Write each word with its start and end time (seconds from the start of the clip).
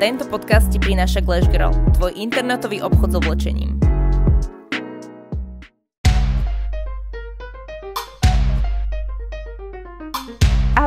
Tento 0.00 0.24
podcast 0.24 0.72
ti 0.72 0.80
prináša 0.80 1.20
Glash 1.20 1.52
Girl, 1.52 1.76
tvoj 1.92 2.16
internetový 2.16 2.80
obchod 2.80 3.12
s 3.12 3.16
oblečením. 3.20 3.89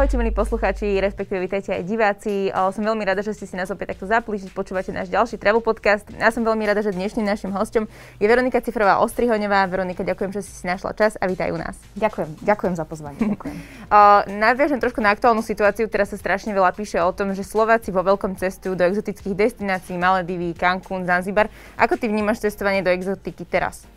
Ahojte 0.04 0.20
milí 0.20 0.36
poslucháči, 0.36 1.00
respektíve 1.00 1.40
vítajte 1.40 1.72
aj 1.72 1.88
diváci. 1.88 2.52
O, 2.52 2.76
som 2.76 2.84
veľmi 2.84 3.08
rada, 3.08 3.24
že 3.24 3.40
ste 3.40 3.48
si 3.48 3.56
nás 3.56 3.72
opäť 3.72 3.96
takto 3.96 4.04
zapli, 4.04 4.36
že 4.36 4.52
počúvate 4.52 4.92
náš 4.92 5.08
ďalší 5.08 5.40
travel 5.40 5.64
podcast. 5.64 6.04
Ja 6.20 6.28
som 6.28 6.44
veľmi 6.44 6.60
rada, 6.68 6.84
že 6.84 6.92
dnešným 6.92 7.24
našim 7.24 7.56
hostom 7.56 7.88
je 8.20 8.28
Veronika 8.28 8.60
Cifrová 8.60 9.00
Ostrihoňová. 9.00 9.64
Veronika, 9.72 10.04
ďakujem, 10.04 10.36
že 10.36 10.44
si 10.44 10.52
si 10.60 10.68
našla 10.68 10.92
čas 10.92 11.16
a 11.16 11.24
vítaj 11.24 11.56
u 11.56 11.58
nás. 11.64 11.80
Ďakujem, 11.96 12.36
ďakujem 12.36 12.74
za 12.76 12.84
pozvanie. 12.84 13.32
Ďakujem. 13.32 13.56
o, 13.96 14.00
nadviažem 14.44 14.84
trošku 14.84 15.00
na 15.00 15.16
aktuálnu 15.16 15.40
situáciu. 15.40 15.88
Teraz 15.88 16.12
sa 16.12 16.20
strašne 16.20 16.52
veľa 16.52 16.76
píše 16.76 17.00
o 17.00 17.16
tom, 17.16 17.32
že 17.32 17.48
Slováci 17.48 17.96
vo 17.96 18.04
veľkom 18.04 18.36
cestujú 18.36 18.76
do 18.76 18.84
exotických 18.84 19.40
destinácií, 19.40 19.96
Maledivy, 19.96 20.52
Cancún, 20.52 21.08
Zanzibar. 21.08 21.48
Ako 21.80 21.96
ty 21.96 22.12
vnímaš 22.12 22.44
cestovanie 22.44 22.84
do 22.84 22.92
exotiky 22.92 23.48
teraz? 23.48 23.88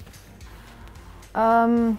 Um, 1.34 1.98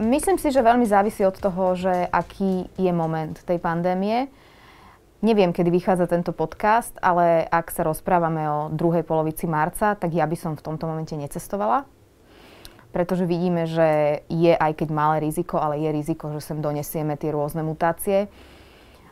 Myslím 0.00 0.40
si, 0.40 0.48
že 0.48 0.64
veľmi 0.64 0.88
závisí 0.88 1.20
od 1.28 1.36
toho, 1.36 1.76
že 1.76 1.92
aký 2.08 2.72
je 2.80 2.88
moment 2.88 3.36
tej 3.36 3.60
pandémie. 3.60 4.32
Neviem, 5.20 5.52
kedy 5.52 5.68
vychádza 5.68 6.08
tento 6.08 6.32
podcast, 6.32 6.96
ale 7.04 7.44
ak 7.44 7.68
sa 7.68 7.84
rozprávame 7.84 8.40
o 8.48 8.72
druhej 8.72 9.04
polovici 9.04 9.44
marca, 9.44 9.92
tak 9.92 10.16
ja 10.16 10.24
by 10.24 10.32
som 10.40 10.56
v 10.56 10.64
tomto 10.64 10.88
momente 10.88 11.12
necestovala. 11.12 11.84
Pretože 12.96 13.28
vidíme, 13.28 13.68
že 13.68 14.24
je 14.32 14.56
aj 14.56 14.80
keď 14.80 14.88
malé 14.88 15.16
riziko, 15.20 15.60
ale 15.60 15.76
je 15.84 15.92
riziko, 15.92 16.32
že 16.32 16.40
sem 16.40 16.64
donesieme 16.64 17.20
tie 17.20 17.36
rôzne 17.36 17.60
mutácie. 17.60 18.32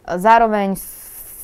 Zároveň 0.08 0.72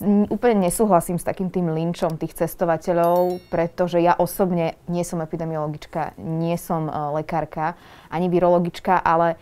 úplne 0.02 0.66
nesúhlasím 0.66 1.20
s 1.20 1.26
takým 1.26 1.52
tým 1.52 1.70
linčom 1.70 2.18
tých 2.18 2.34
cestovateľov, 2.34 3.38
pretože 3.52 4.02
ja 4.02 4.18
osobne 4.18 4.74
nie 4.90 5.06
som 5.06 5.22
epidemiologička, 5.22 6.19
nie 6.19 6.58
som 6.58 6.91
uh, 6.91 7.14
lekárka, 7.14 7.78
ani 8.10 8.27
virologička, 8.27 8.98
ale 8.98 9.38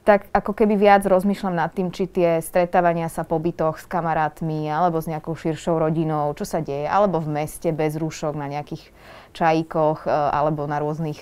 tak 0.00 0.32
ako 0.32 0.56
keby 0.56 0.80
viac 0.80 1.04
rozmýšľam 1.04 1.52
nad 1.52 1.68
tým, 1.76 1.92
či 1.92 2.08
tie 2.08 2.40
stretávania 2.40 3.12
sa 3.12 3.28
po 3.28 3.36
bytoch 3.36 3.76
s 3.76 3.84
kamarátmi 3.84 4.64
alebo 4.64 4.96
s 4.96 5.10
nejakou 5.12 5.36
širšou 5.36 5.76
rodinou, 5.76 6.32
čo 6.32 6.48
sa 6.48 6.64
deje, 6.64 6.88
alebo 6.88 7.20
v 7.20 7.44
meste 7.44 7.68
bez 7.68 8.00
rúšok 8.00 8.32
na 8.32 8.48
nejakých 8.48 8.88
čajíkoch 9.36 10.08
alebo 10.08 10.64
na 10.64 10.80
rôznych 10.80 11.20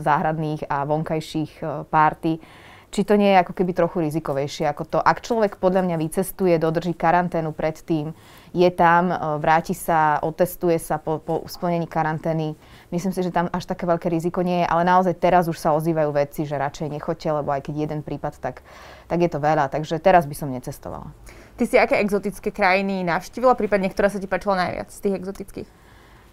záhradných 0.00 0.64
a 0.64 0.88
vonkajších 0.88 1.84
párty 1.92 2.40
či 2.88 3.04
to 3.04 3.20
nie 3.20 3.36
je 3.36 3.40
ako 3.44 3.52
keby 3.52 3.76
trochu 3.76 4.00
rizikovejšie 4.08 4.64
ako 4.64 4.84
to. 4.88 4.98
Ak 4.98 5.20
človek 5.20 5.60
podľa 5.60 5.84
mňa 5.84 5.96
vycestuje, 6.00 6.56
dodrží 6.56 6.96
karanténu 6.96 7.52
predtým, 7.52 8.16
je 8.56 8.70
tam, 8.72 9.12
e, 9.12 9.16
vráti 9.36 9.76
sa, 9.76 10.16
otestuje 10.24 10.80
sa 10.80 10.96
po, 10.96 11.20
po 11.20 11.44
splnení 11.44 11.84
karantény, 11.84 12.56
myslím 12.88 13.12
si, 13.12 13.20
že 13.20 13.28
tam 13.28 13.52
až 13.52 13.68
také 13.68 13.84
veľké 13.84 14.08
riziko 14.08 14.40
nie 14.40 14.64
je, 14.64 14.66
ale 14.66 14.88
naozaj 14.88 15.20
teraz 15.20 15.52
už 15.52 15.60
sa 15.60 15.76
ozývajú 15.76 16.16
veci, 16.16 16.48
že 16.48 16.56
radšej 16.56 16.88
nechoďte, 16.88 17.28
lebo 17.28 17.52
aj 17.52 17.68
keď 17.68 17.74
jeden 17.76 18.00
prípad, 18.00 18.40
tak, 18.40 18.64
tak 19.04 19.18
je 19.20 19.28
to 19.28 19.36
veľa. 19.36 19.68
Takže 19.68 20.00
teraz 20.00 20.24
by 20.24 20.34
som 20.34 20.48
necestovala. 20.48 21.12
Ty 21.60 21.64
si 21.66 21.76
aké 21.76 22.00
exotické 22.00 22.54
krajiny 22.54 23.04
navštívila, 23.04 23.58
prípadne 23.58 23.92
ktorá 23.92 24.08
sa 24.08 24.22
ti 24.22 24.30
páčila 24.30 24.56
najviac 24.56 24.88
z 24.88 24.98
tých 25.04 25.14
exotických? 25.18 25.68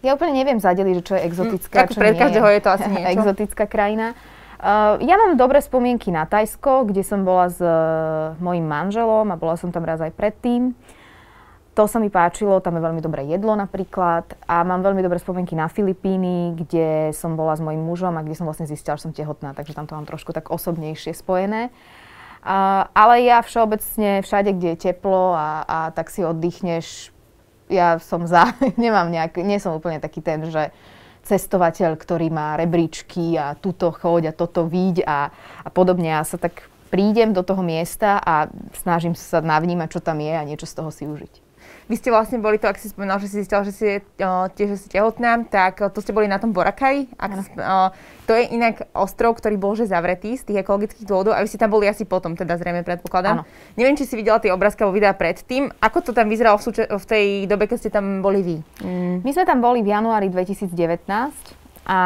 Ja 0.06 0.14
úplne 0.14 0.38
neviem 0.38 0.62
zadeliť, 0.62 1.02
že 1.02 1.04
čo 1.04 1.14
je 1.18 1.22
exotická, 1.26 1.80
mm, 1.84 1.90
čo 1.90 1.98
pre 1.98 2.14
každého 2.14 2.48
je 2.54 2.62
to 2.62 2.70
asi 2.70 2.90
niečo. 2.94 3.10
exotická 3.10 3.66
krajina. 3.66 4.14
Uh, 4.56 4.96
ja 5.04 5.20
mám 5.20 5.36
dobré 5.36 5.60
spomienky 5.60 6.16
na 6.16 6.24
Tajsko, 6.24 6.88
kde 6.88 7.04
som 7.04 7.28
bola 7.28 7.52
s 7.52 7.60
uh, 7.60 8.40
mojim 8.40 8.64
manželom 8.64 9.28
a 9.28 9.36
bola 9.36 9.60
som 9.60 9.68
tam 9.68 9.84
raz 9.84 10.00
aj 10.00 10.16
predtým. 10.16 10.72
To 11.76 11.92
sa 11.92 12.00
mi 12.00 12.08
páčilo, 12.08 12.64
tam 12.64 12.80
je 12.80 12.88
veľmi 12.88 13.04
dobré 13.04 13.28
jedlo 13.28 13.52
napríklad. 13.52 14.24
A 14.48 14.64
mám 14.64 14.80
veľmi 14.80 15.04
dobré 15.04 15.20
spomienky 15.20 15.60
na 15.60 15.68
Filipíny, 15.68 16.56
kde 16.56 17.12
som 17.12 17.36
bola 17.36 17.52
s 17.52 17.60
mojim 17.60 17.84
mužom 17.84 18.16
a 18.16 18.24
kde 18.24 18.40
som 18.40 18.48
vlastne 18.48 18.64
zistila, 18.64 18.96
že 18.96 19.12
som 19.12 19.12
tehotná, 19.12 19.52
takže 19.52 19.76
tam 19.76 19.84
to 19.84 20.00
mám 20.00 20.08
trošku 20.08 20.32
tak 20.32 20.48
osobnejšie 20.48 21.12
spojené. 21.12 21.76
Uh, 22.46 22.88
ale 22.96 23.28
ja 23.28 23.44
všeobecne 23.44 24.24
všade, 24.24 24.56
kde 24.56 24.80
je 24.80 24.82
teplo 24.88 25.36
a, 25.36 25.68
a 25.68 25.78
tak 25.92 26.08
si 26.08 26.24
oddychneš, 26.24 27.12
ja 27.68 28.00
som 28.00 28.24
za, 28.24 28.56
nemám 28.80 29.12
nejak, 29.12 29.36
nie 29.44 29.60
som 29.60 29.76
úplne 29.76 30.00
taký 30.00 30.24
ten, 30.24 30.48
že 30.48 30.72
cestovateľ, 31.26 31.98
ktorý 31.98 32.30
má 32.30 32.54
rebríčky 32.56 33.36
a 33.36 33.58
tuto 33.58 33.90
choď 33.90 34.32
a 34.32 34.38
toto 34.38 34.70
vidť 34.70 35.04
a, 35.04 35.34
a 35.66 35.70
podobne. 35.74 36.14
Ja 36.14 36.22
sa 36.22 36.38
tak 36.38 36.70
prídem 36.94 37.34
do 37.34 37.42
toho 37.42 37.66
miesta 37.66 38.22
a 38.22 38.48
snažím 38.78 39.18
sa 39.18 39.42
navnímať, 39.42 39.90
čo 39.90 40.00
tam 40.00 40.22
je 40.22 40.34
a 40.34 40.48
niečo 40.48 40.70
z 40.70 40.74
toho 40.78 40.90
si 40.94 41.04
užiť. 41.10 41.45
Vy 41.86 42.02
ste 42.02 42.10
vlastne 42.10 42.42
boli 42.42 42.58
to, 42.58 42.66
ak 42.66 42.82
si 42.82 42.90
spomínal, 42.90 43.22
že 43.22 43.30
si 43.30 43.46
zistila, 43.46 43.62
že 43.62 43.70
si 43.70 43.86
uh, 44.02 44.50
tiež 44.50 44.74
že 44.74 44.78
si 44.82 44.88
tehotná, 44.90 45.46
tak 45.46 45.86
uh, 45.86 45.94
to 45.94 46.02
ste 46.02 46.18
boli 46.18 46.26
na 46.26 46.42
tom 46.42 46.50
Borakaji. 46.50 47.14
Ak, 47.14 47.32
uh, 47.38 47.94
to 48.26 48.34
je 48.34 48.50
inak 48.50 48.90
ostrov, 48.98 49.38
ktorý 49.38 49.54
bol 49.62 49.78
že 49.78 49.86
zavretý 49.86 50.34
z 50.34 50.50
tých 50.50 50.66
ekologických 50.66 51.06
dôvodov 51.06 51.38
a 51.38 51.46
vy 51.46 51.50
ste 51.50 51.62
tam 51.62 51.70
boli 51.70 51.86
asi 51.86 52.10
potom, 52.10 52.34
teda 52.34 52.58
zrejme 52.58 52.82
predpokladám. 52.82 53.46
Ano. 53.46 53.50
Neviem, 53.78 53.94
či 53.94 54.10
si 54.10 54.18
videla 54.18 54.42
tie 54.42 54.50
obrázky 54.50 54.82
alebo 54.82 54.98
videá 54.98 55.14
predtým. 55.14 55.70
Ako 55.78 56.02
to 56.02 56.10
tam 56.10 56.26
vyzeralo 56.26 56.58
v, 56.58 56.64
súče- 56.66 56.90
v 56.90 57.06
tej 57.06 57.26
dobe, 57.46 57.70
keď 57.70 57.78
ste 57.78 57.94
tam 57.94 58.26
boli 58.26 58.42
vy? 58.42 58.58
Mm. 58.82 59.22
My 59.22 59.30
sme 59.30 59.46
tam 59.46 59.62
boli 59.62 59.86
v 59.86 59.94
januári 59.94 60.34
2019 60.34 60.74
a 61.86 62.02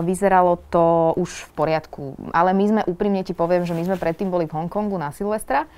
vyzeralo 0.00 0.56
to 0.72 1.12
už 1.20 1.28
v 1.28 1.50
poriadku. 1.52 2.16
Ale 2.32 2.56
my 2.56 2.64
sme, 2.64 2.80
úprimne 2.88 3.20
ti 3.20 3.36
poviem, 3.36 3.68
že 3.68 3.76
my 3.76 3.84
sme 3.84 4.00
predtým 4.00 4.32
boli 4.32 4.48
v 4.48 4.56
Hongkongu 4.56 4.96
na 4.96 5.12
Silvestra 5.12 5.68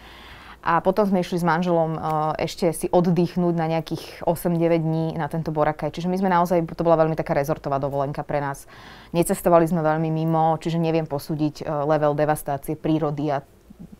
a 0.60 0.84
potom 0.84 1.09
sme 1.09 1.25
išli 1.25 1.41
s 1.41 1.44
manželom 1.44 1.97
uh, 1.97 2.00
ešte 2.37 2.69
si 2.76 2.87
oddychnúť 2.93 3.54
na 3.56 3.65
nejakých 3.65 4.28
8-9 4.28 4.84
dní 4.84 5.06
na 5.16 5.25
tento 5.32 5.48
Borakaj. 5.48 5.88
Čiže 5.88 6.12
my 6.12 6.16
sme 6.21 6.28
naozaj, 6.28 6.69
to 6.76 6.84
bola 6.84 7.00
veľmi 7.00 7.16
taká 7.16 7.32
rezortová 7.32 7.81
dovolenka 7.81 8.21
pre 8.21 8.44
nás. 8.44 8.69
Necestovali 9.16 9.65
sme 9.65 9.81
veľmi 9.81 10.12
mimo, 10.12 10.60
čiže 10.60 10.76
neviem 10.76 11.09
posúdiť 11.09 11.65
uh, 11.65 11.88
level 11.88 12.12
devastácie 12.12 12.76
prírody 12.76 13.32
a 13.32 13.41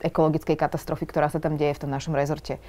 ekologickej 0.00 0.56
katastrofy, 0.60 1.09
ktorá 1.09 1.32
sa 1.32 1.41
tam 1.41 1.56
deje 1.56 1.76
v 1.76 1.82
tom 1.88 1.91
našom 1.91 2.12
rezorte. 2.12 2.60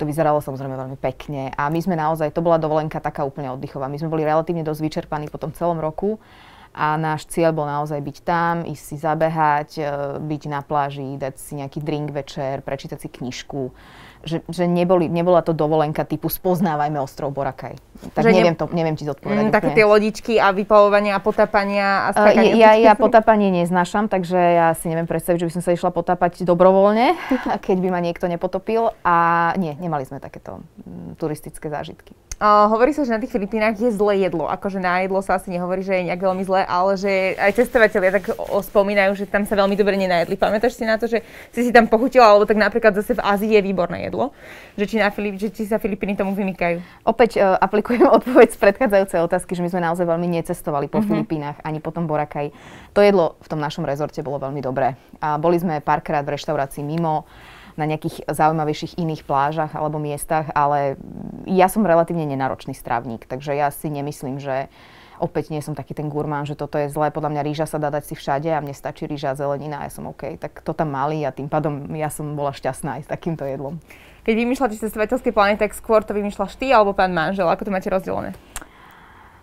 To 0.00 0.08
vyzeralo 0.08 0.40
samozrejme 0.40 0.72
veľmi 0.72 0.98
pekne 1.00 1.52
a 1.52 1.68
my 1.68 1.80
sme 1.80 1.96
naozaj, 1.96 2.32
to 2.32 2.40
bola 2.40 2.56
dovolenka 2.56 3.00
taká 3.04 3.24
úplne 3.28 3.52
oddychová. 3.52 3.92
My 3.92 4.00
sme 4.00 4.08
boli 4.08 4.24
relatívne 4.24 4.64
dosť 4.64 4.80
vyčerpaní 4.80 5.28
po 5.28 5.36
tom 5.36 5.52
celom 5.52 5.76
roku 5.76 6.16
a 6.74 6.98
náš 6.98 7.30
cieľ 7.30 7.54
bol 7.54 7.70
naozaj 7.70 8.02
byť 8.02 8.16
tam, 8.26 8.66
ísť 8.66 8.82
si 8.82 8.96
zabehať, 8.98 9.70
e, 9.78 9.82
byť 10.18 10.42
na 10.50 10.60
pláži, 10.60 11.14
dať 11.14 11.34
si 11.38 11.52
nejaký 11.54 11.78
drink 11.78 12.10
večer, 12.10 12.66
prečítať 12.66 12.98
si 12.98 13.08
knižku. 13.08 13.70
Že, 14.26 14.42
že 14.50 14.64
neboli, 14.66 15.06
nebola 15.06 15.46
to 15.46 15.54
dovolenka 15.54 16.02
typu 16.02 16.26
spoznávajme 16.26 16.98
ostrov 16.98 17.30
Borakaj. 17.30 17.78
Tak 17.94 18.26
že 18.26 18.34
neviem, 18.34 18.54
ne... 18.54 18.60
to, 18.60 18.66
neviem 18.74 18.96
ti 18.98 19.06
zodpovedať. 19.06 19.44
Mm, 19.48 19.54
také 19.54 19.70
tie 19.72 19.86
lodičky 19.86 20.34
a 20.42 20.50
vypalovania 20.50 21.14
a 21.16 21.20
potápania 21.22 22.10
a 22.10 22.34
uh, 22.34 22.58
ja, 22.58 22.74
ja 22.74 22.92
potápanie 22.98 23.54
neznášam, 23.54 24.10
takže 24.10 24.36
ja 24.36 24.74
si 24.74 24.90
neviem 24.90 25.06
predstaviť, 25.06 25.46
že 25.46 25.46
by 25.48 25.54
som 25.54 25.62
sa 25.62 25.70
išla 25.72 25.94
potápať 25.94 26.42
dobrovoľne, 26.42 27.14
keď 27.66 27.76
by 27.78 27.88
ma 27.94 28.00
niekto 28.02 28.26
nepotopil. 28.26 28.90
A 29.06 29.50
nie, 29.56 29.78
nemali 29.78 30.02
sme 30.02 30.18
takéto 30.18 30.60
mm, 30.84 31.16
turistické 31.16 31.70
zážitky. 31.70 32.12
Uh, 32.34 32.66
hovorí 32.66 32.90
sa, 32.90 33.06
že 33.06 33.14
na 33.14 33.22
tých 33.22 33.30
Filipínach 33.30 33.78
je 33.78 33.94
zlé 33.94 34.26
jedlo. 34.26 34.50
Akože 34.50 34.82
na 34.82 35.06
jedlo 35.06 35.22
sa 35.22 35.38
asi 35.38 35.54
nehovorí, 35.54 35.86
že 35.86 36.02
je 36.02 36.10
nejak 36.10 36.18
veľmi 36.18 36.42
zlé, 36.42 36.66
ale 36.66 36.98
že 36.98 37.38
aj 37.38 37.62
cestovateľia 37.62 38.10
tak 38.18 38.34
o, 38.34 38.58
spomínajú, 38.58 39.14
že 39.14 39.30
tam 39.30 39.46
sa 39.46 39.54
veľmi 39.54 39.78
dobre 39.78 39.94
nenajedli. 39.94 40.34
Pamätáš 40.34 40.74
si 40.74 40.82
na 40.82 40.98
to, 40.98 41.06
že 41.06 41.22
si 41.54 41.60
si 41.62 41.70
tam 41.70 41.86
pochutila, 41.86 42.34
alebo 42.34 42.42
tak 42.42 42.58
napríklad 42.58 42.98
zase 42.98 43.14
v 43.14 43.22
Ázii 43.22 43.54
je 43.54 43.62
výborné 43.62 44.10
jedlo? 44.10 44.34
Že 44.74 44.84
či, 44.84 44.96
na 44.98 45.14
Filip, 45.14 45.38
že 45.38 45.54
či 45.54 45.62
sa 45.62 45.78
Filipíny 45.78 46.18
tomu 46.18 46.34
vymykajú? 46.34 47.06
Opäť 47.06 47.38
uh, 47.38 47.54
aplikujem 47.84 48.08
odpoveď 48.24 48.48
z 48.48 48.58
predchádzajúcej 48.64 49.20
otázky, 49.20 49.52
že 49.52 49.60
my 49.60 49.68
sme 49.68 49.84
naozaj 49.84 50.08
veľmi 50.08 50.28
necestovali 50.40 50.88
po 50.88 51.04
uh-huh. 51.04 51.08
Filipínach, 51.12 51.60
ani 51.60 51.84
po 51.84 51.92
tom 51.92 52.08
Boracay. 52.08 52.48
To 52.96 53.04
jedlo 53.04 53.36
v 53.44 53.48
tom 53.52 53.60
našom 53.60 53.84
rezorte 53.84 54.24
bolo 54.24 54.40
veľmi 54.40 54.64
dobré. 54.64 54.96
A 55.20 55.36
boli 55.36 55.60
sme 55.60 55.84
párkrát 55.84 56.24
v 56.24 56.32
reštaurácii 56.32 56.80
mimo 56.80 57.28
na 57.76 57.84
nejakých 57.84 58.24
zaujímavejších 58.30 58.96
iných 58.96 59.26
plážach 59.28 59.76
alebo 59.76 60.00
miestach, 60.00 60.48
ale 60.56 60.96
ja 61.44 61.68
som 61.68 61.84
relatívne 61.84 62.24
nenáročný 62.24 62.72
strávnik, 62.72 63.26
takže 63.26 63.52
ja 63.52 63.68
si 63.74 63.90
nemyslím, 63.90 64.38
že 64.38 64.70
opäť 65.18 65.50
nie 65.50 65.58
som 65.58 65.74
taký 65.74 65.90
ten 65.90 66.06
gurmán, 66.06 66.46
že 66.46 66.54
toto 66.54 66.78
je 66.78 66.86
zlé. 66.86 67.10
Podľa 67.10 67.34
mňa 67.34 67.42
rýža 67.42 67.66
sa 67.66 67.82
dá 67.82 67.90
dať 67.90 68.08
si 68.08 68.14
všade 68.14 68.46
a 68.46 68.62
mne 68.62 68.72
stačí 68.72 69.10
rýža 69.10 69.34
a 69.34 69.38
zelenina 69.38 69.82
a 69.82 69.90
ja 69.90 69.92
som 69.92 70.06
OK. 70.06 70.38
Tak 70.38 70.62
to 70.62 70.70
tam 70.70 70.94
mali 70.94 71.26
a 71.26 71.34
tým 71.34 71.50
pádom 71.50 71.90
ja 71.98 72.14
som 72.14 72.38
bola 72.38 72.54
šťastná 72.54 73.02
aj 73.02 73.02
s 73.06 73.08
takýmto 73.10 73.42
jedlom. 73.42 73.82
Keď 74.24 74.34
vymýšľate 74.34 74.80
cestovateľské 74.80 75.30
plány, 75.36 75.60
tak 75.60 75.76
skôr 75.76 76.00
to 76.00 76.16
vymýšľaš 76.16 76.56
ty 76.56 76.72
alebo 76.72 76.96
pán 76.96 77.12
manžel? 77.12 77.44
Ako 77.44 77.68
to 77.68 77.74
máte 77.74 77.92
rozdelené? 77.92 78.32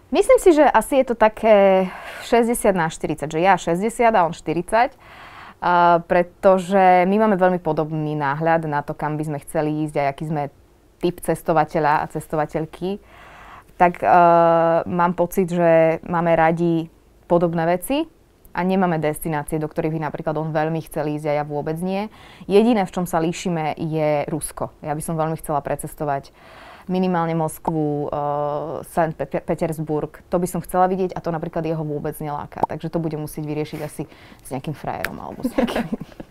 Myslím 0.09 0.39
si, 0.43 0.51
že 0.51 0.65
asi 0.67 0.99
je 0.99 1.13
to 1.13 1.15
také 1.15 1.87
60 2.27 2.75
na 2.75 2.89
40, 2.91 3.31
že 3.31 3.39
ja 3.39 3.55
60 3.55 4.09
a 4.09 4.21
on 4.25 4.33
40 4.33 4.97
Uh, 5.61 6.01
pretože 6.09 7.05
my 7.05 7.21
máme 7.21 7.37
veľmi 7.37 7.61
podobný 7.61 8.17
náhľad 8.17 8.65
na 8.65 8.81
to, 8.81 8.97
kam 8.97 9.13
by 9.13 9.29
sme 9.29 9.37
chceli 9.45 9.85
ísť 9.85 9.93
a 10.01 10.09
aký 10.09 10.25
sme 10.25 10.49
typ 10.97 11.21
cestovateľa 11.21 12.01
a 12.01 12.09
cestovateľky, 12.09 12.97
tak 13.77 14.01
uh, 14.01 14.81
mám 14.89 15.13
pocit, 15.13 15.53
že 15.53 16.01
máme 16.01 16.33
radi 16.33 16.89
podobné 17.29 17.77
veci 17.77 18.09
a 18.51 18.59
nemáme 18.61 18.99
destinácie, 18.99 19.57
do 19.57 19.67
ktorých 19.67 19.95
by 19.95 19.99
napríklad 20.11 20.35
on 20.37 20.51
veľmi 20.51 20.83
chcel 20.85 21.07
ísť 21.11 21.27
a 21.31 21.33
ja 21.41 21.43
vôbec 21.43 21.79
nie. 21.79 22.11
Jediné, 22.45 22.83
v 22.85 22.93
čom 22.93 23.05
sa 23.07 23.23
líšime, 23.23 23.75
je 23.79 24.27
Rusko. 24.27 24.75
Ja 24.83 24.95
by 24.95 25.01
som 25.03 25.15
veľmi 25.15 25.39
chcela 25.39 25.63
precestovať 25.63 26.35
minimálne 26.89 27.37
Moskvu, 27.37 28.09
uh, 28.09 28.81
St. 28.83 29.15
Petersburg. 29.17 30.23
To 30.27 30.37
by 30.41 30.47
som 30.49 30.59
chcela 30.63 30.89
vidieť 30.89 31.13
a 31.13 31.19
to 31.21 31.29
napríklad 31.29 31.65
jeho 31.65 31.83
vôbec 31.83 32.17
neláka. 32.19 32.63
Takže 32.65 32.89
to 32.89 32.97
bude 32.97 33.15
musieť 33.19 33.43
vyriešiť 33.45 33.79
asi 33.79 34.03
s 34.41 34.47
nejakým 34.49 34.73
frajerom 34.73 35.15
alebo 35.19 35.45
s 35.45 35.51
nejakým... 35.53 35.87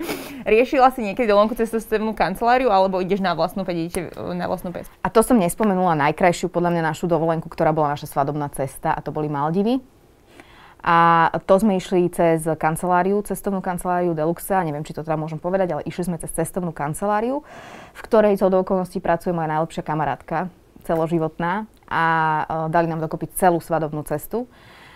Riešila 0.53 0.91
si 0.97 1.05
niekedy 1.05 1.29
dovolenku 1.29 1.55
cez 1.55 1.69
cestovnú 1.71 2.17
kanceláriu 2.17 2.73
alebo 2.73 2.99
ideš 2.99 3.21
na 3.21 3.37
vlastnú 3.37 3.63
päť, 3.63 3.77
idete 3.77 4.01
e, 4.09 4.35
na 4.35 4.49
vlastnú 4.49 4.73
päť? 4.73 4.89
A 5.05 5.09
to 5.13 5.21
som 5.21 5.37
nespomenula 5.37 5.93
najkrajšiu 6.11 6.49
podľa 6.49 6.73
mňa 6.77 6.83
našu 6.93 7.07
dovolenku, 7.07 7.47
ktorá 7.53 7.77
bola 7.77 7.93
naša 7.95 8.09
svadobná 8.09 8.49
cesta 8.53 8.97
a 8.97 9.01
to 9.05 9.13
boli 9.13 9.29
Maldivy. 9.29 10.00
A 10.81 11.29
to 11.45 11.61
sme 11.61 11.77
išli 11.77 12.09
cez 12.09 12.49
kanceláriu, 12.57 13.21
cestovnú 13.21 13.61
kanceláriu 13.61 14.17
Deluxe, 14.17 14.57
neviem, 14.65 14.81
či 14.81 14.97
to 14.97 15.05
teda 15.05 15.21
môžem 15.21 15.37
povedať, 15.37 15.77
ale 15.77 15.85
išli 15.85 16.09
sme 16.09 16.17
cez 16.17 16.33
cestovnú 16.33 16.73
kanceláriu, 16.73 17.45
v 17.93 18.01
ktorej 18.01 18.41
to 18.41 18.49
do 18.49 18.65
okolností 18.65 18.97
pracuje 19.05 19.37
moja 19.37 19.53
najlepšia 19.53 19.85
kamarátka, 19.85 20.49
celoživotná 20.89 21.69
a 21.85 22.05
uh, 22.05 22.73
dali 22.73 22.89
nám 22.89 23.05
dokopy 23.05 23.29
celú 23.37 23.61
svadobnú 23.61 24.01
cestu. 24.09 24.49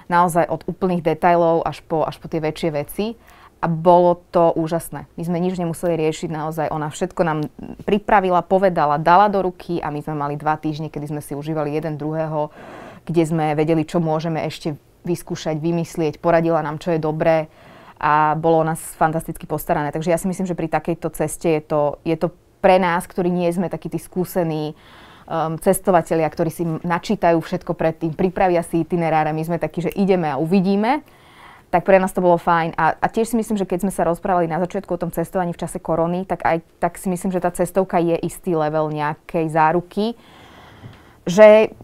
Naozaj 0.09 0.49
od 0.49 0.65
úplných 0.65 1.05
detajlov 1.05 1.65
až 1.69 1.85
po, 1.85 2.05
až 2.05 2.17
po 2.17 2.33
tie 2.33 2.41
väčšie 2.41 2.71
veci 2.73 3.07
a 3.61 3.67
bolo 3.69 4.21
to 4.29 4.53
úžasné. 4.57 5.09
My 5.17 5.23
sme 5.25 5.41
nič 5.41 5.57
nemuseli 5.57 5.97
riešiť, 5.97 6.29
naozaj 6.29 6.67
ona 6.69 6.93
všetko 6.93 7.21
nám 7.25 7.49
pripravila, 7.89 8.45
povedala, 8.45 9.01
dala 9.01 9.33
do 9.33 9.41
ruky 9.41 9.81
a 9.81 9.89
my 9.89 10.05
sme 10.05 10.17
mali 10.17 10.37
dva 10.37 10.61
týždne, 10.61 10.93
kedy 10.93 11.13
sme 11.13 11.21
si 11.25 11.33
užívali 11.33 11.73
jeden 11.73 11.97
druhého, 11.97 12.53
kde 13.09 13.23
sme 13.25 13.57
vedeli, 13.57 13.85
čo 13.89 14.05
môžeme 14.05 14.45
ešte 14.45 14.77
vyskúšať, 15.05 15.61
vymyslieť, 15.61 16.19
poradila 16.19 16.65
nám, 16.65 16.81
čo 16.81 16.97
je 16.97 17.01
dobré 17.01 17.47
a 18.01 18.35
bolo 18.37 18.61
o 18.61 18.69
nás 18.69 18.81
fantasticky 18.99 19.47
postarané. 19.47 19.95
Takže 19.95 20.11
ja 20.11 20.19
si 20.19 20.27
myslím, 20.27 20.49
že 20.49 20.59
pri 20.59 20.69
takejto 20.69 21.09
ceste 21.15 21.49
je 21.57 21.63
to, 21.63 21.83
je 22.03 22.17
to 22.19 22.33
pre 22.59 22.81
nás, 22.81 23.07
ktorí 23.07 23.29
nie 23.29 23.49
sme 23.53 23.69
takí 23.69 23.93
tí 23.93 24.01
skúsení 24.01 24.73
um, 25.29 25.57
cestovatelia, 25.61 26.29
ktorí 26.29 26.51
si 26.51 26.65
načítajú 26.65 27.39
všetko 27.41 27.73
predtým, 27.77 28.17
pripravia 28.17 28.65
si 28.65 28.83
itineráre, 28.83 29.33
my 29.33 29.45
sme 29.45 29.59
takí, 29.61 29.85
že 29.85 29.93
ideme 29.93 30.33
a 30.33 30.41
uvidíme, 30.41 31.05
tak 31.69 31.83
pre 31.83 31.99
nás 31.99 32.15
to 32.15 32.23
bolo 32.23 32.39
fajn. 32.39 32.79
A, 32.79 32.95
a 32.95 33.07
tiež 33.11 33.35
si 33.35 33.37
myslím, 33.37 33.59
že 33.59 33.67
keď 33.67 33.89
sme 33.89 33.93
sa 33.93 34.07
rozprávali 34.07 34.47
na 34.47 34.63
začiatku 34.63 34.95
o 34.95 35.01
tom 35.01 35.11
cestovaní 35.11 35.51
v 35.51 35.61
čase 35.61 35.83
korony, 35.83 36.23
tak 36.23 36.47
aj 36.47 36.63
tak 36.79 36.95
si 37.01 37.11
myslím, 37.11 37.35
že 37.35 37.43
tá 37.43 37.51
cestovka 37.51 37.99
je 37.99 38.15
istý 38.23 38.55
level 38.55 38.95
nejakej 38.95 39.51
záruky, 39.51 40.15
že 41.27 41.75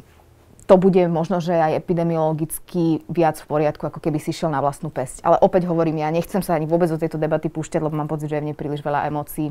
to 0.71 0.79
bude 0.79 1.03
možno, 1.11 1.43
že 1.43 1.51
aj 1.51 1.83
epidemiologicky 1.83 3.03
viac 3.11 3.43
v 3.43 3.51
poriadku, 3.51 3.91
ako 3.91 3.99
keby 3.99 4.23
si 4.23 4.31
šiel 4.31 4.55
na 4.55 4.63
vlastnú 4.63 4.87
pesť. 4.87 5.19
Ale 5.27 5.35
opäť 5.43 5.67
hovorím, 5.67 5.99
ja 5.99 6.15
nechcem 6.15 6.47
sa 6.47 6.55
ani 6.55 6.71
vôbec 6.71 6.87
do 6.87 6.95
tejto 6.95 7.19
debaty 7.19 7.51
púšťať, 7.51 7.83
lebo 7.83 7.99
mám 7.99 8.07
pocit, 8.07 8.31
že 8.31 8.39
je 8.39 8.43
v 8.47 8.49
nej 8.55 8.57
príliš 8.57 8.87
veľa 8.87 9.11
emócií 9.11 9.51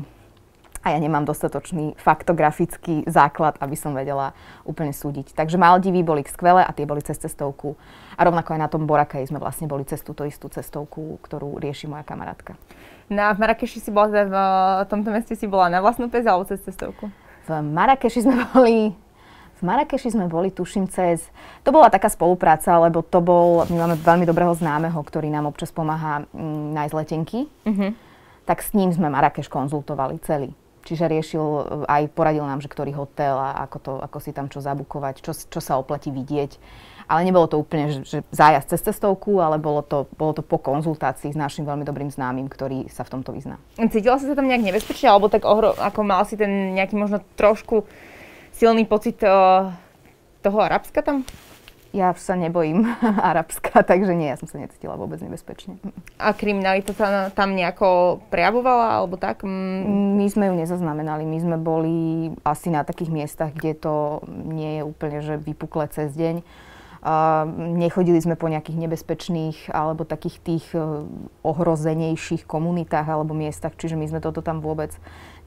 a 0.80 0.96
ja 0.96 0.98
nemám 0.98 1.28
dostatočný 1.28 1.92
faktografický 2.00 3.04
základ, 3.04 3.60
aby 3.60 3.76
som 3.76 3.92
vedela 3.92 4.32
úplne 4.64 4.96
súdiť. 4.96 5.36
Takže 5.36 5.60
Maldivy 5.60 6.00
boli 6.00 6.24
skvelé 6.24 6.64
a 6.64 6.72
tie 6.72 6.88
boli 6.88 7.04
cez 7.04 7.20
cestovku. 7.20 7.76
A 8.16 8.24
rovnako 8.24 8.56
aj 8.56 8.60
na 8.64 8.68
tom 8.72 8.88
Borakaji 8.88 9.28
sme 9.28 9.36
vlastne 9.36 9.68
boli 9.68 9.84
cez 9.84 10.00
túto 10.00 10.24
istú 10.24 10.48
cestovku, 10.48 11.20
ktorú 11.20 11.60
rieši 11.60 11.84
moja 11.84 12.00
kamarátka. 12.00 12.56
Na 13.12 13.36
v 13.36 13.44
Marrakeši 13.44 13.76
si 13.76 13.90
bola, 13.92 14.08
v 14.08 14.36
tomto 14.88 15.12
meste 15.12 15.36
si 15.36 15.44
bola 15.44 15.68
na 15.68 15.84
vlastnú 15.84 16.08
pes 16.08 16.24
alebo 16.24 16.48
cez 16.48 16.64
cestovku? 16.64 17.12
V 17.44 17.50
Marrakeši 17.60 18.24
sme 18.24 18.40
boli 18.56 18.96
v 19.60 19.68
Marrakeši 19.68 20.16
sme 20.16 20.24
boli, 20.24 20.48
tuším, 20.48 20.88
cez... 20.88 21.28
To 21.62 21.70
bola 21.70 21.92
taká 21.92 22.08
spolupráca, 22.08 22.80
lebo 22.80 23.04
to 23.04 23.20
bol... 23.20 23.68
My 23.68 23.84
máme 23.84 24.00
veľmi 24.00 24.24
dobrého 24.24 24.56
známeho, 24.56 24.96
ktorý 24.96 25.28
nám 25.28 25.52
občas 25.52 25.68
pomáha 25.68 26.24
mm, 26.32 26.72
nájsť 26.72 26.94
letenky. 26.96 27.44
Mm-hmm. 27.68 27.90
Tak 28.48 28.64
s 28.64 28.72
ním 28.72 28.88
sme 28.90 29.12
Marrakeš 29.12 29.52
konzultovali 29.52 30.16
celý. 30.24 30.56
Čiže 30.80 31.12
riešil, 31.12 31.44
e, 31.44 31.62
aj 31.84 32.02
poradil 32.16 32.48
nám, 32.48 32.64
že 32.64 32.72
ktorý 32.72 32.96
hotel 32.96 33.36
a 33.36 33.68
ako, 33.68 33.78
to, 33.84 33.92
ako 34.00 34.18
si 34.24 34.32
tam 34.32 34.48
čo 34.48 34.64
zabukovať, 34.64 35.20
čo, 35.20 35.36
čo 35.36 35.60
sa 35.60 35.76
oplatí 35.76 36.08
vidieť. 36.08 36.56
Ale 37.10 37.26
nebolo 37.26 37.50
to 37.50 37.58
úplne, 37.58 37.90
že, 37.90 38.00
že 38.06 38.18
zájazd 38.30 38.70
cez 38.70 38.80
cestovku, 38.86 39.42
ale 39.42 39.58
bolo 39.58 39.82
to, 39.82 40.06
bolo 40.14 40.30
to 40.30 40.46
po 40.46 40.62
konzultácii 40.62 41.34
s 41.34 41.36
našim 41.36 41.66
veľmi 41.66 41.82
dobrým 41.82 42.08
známym, 42.08 42.46
ktorý 42.46 42.86
sa 42.86 43.02
v 43.02 43.18
tomto 43.18 43.34
vyzná. 43.34 43.58
Cítila 43.76 44.16
si 44.16 44.30
sa 44.30 44.38
tam 44.38 44.46
nejak 44.46 44.62
nebezpečne, 44.62 45.10
alebo 45.10 45.26
tak 45.26 45.42
ohro, 45.42 45.74
ako 45.74 46.00
mal 46.06 46.22
si 46.22 46.38
ten 46.38 46.78
nejaký 46.78 46.94
možno 46.94 47.18
trošku 47.34 47.84
silný 48.60 48.84
pocit 48.84 49.16
uh, 49.24 49.72
toho 50.44 50.58
Arabska 50.60 51.00
tam? 51.00 51.24
Ja 51.96 52.12
sa 52.14 52.36
nebojím 52.36 52.84
Arabska, 53.32 53.80
takže 53.80 54.12
nie, 54.12 54.28
ja 54.28 54.36
som 54.36 54.46
sa 54.46 54.60
necítila 54.60 55.00
vôbec 55.00 55.16
nebezpečne. 55.24 55.80
A 56.20 56.36
kriminalita 56.36 56.92
sa 56.92 57.32
tam 57.32 57.56
nejako 57.56 58.20
prejavovala, 58.28 59.00
alebo 59.00 59.16
tak? 59.16 59.42
My 59.48 60.28
sme 60.28 60.52
ju 60.52 60.54
nezaznamenali. 60.60 61.24
My 61.24 61.38
sme 61.40 61.56
boli 61.56 61.96
asi 62.44 62.68
na 62.68 62.84
takých 62.84 63.10
miestach, 63.10 63.56
kde 63.56 63.72
to 63.80 63.94
nie 64.28 64.78
je 64.78 64.82
úplne 64.84 65.18
že 65.24 65.40
vypuklé 65.40 65.88
cez 65.88 66.12
deň. 66.12 66.44
Uh, 67.00 67.48
nechodili 67.80 68.20
sme 68.20 68.36
po 68.36 68.44
nejakých 68.44 68.76
nebezpečných 68.76 69.72
alebo 69.72 70.04
takých 70.04 70.36
tých 70.44 70.66
uh, 70.76 71.08
ohrozenejších 71.48 72.44
komunitách 72.44 73.08
alebo 73.08 73.32
miestach, 73.32 73.72
čiže 73.72 73.96
my 73.96 74.04
sme 74.04 74.20
toto 74.20 74.44
tam 74.44 74.60
vôbec 74.60 74.92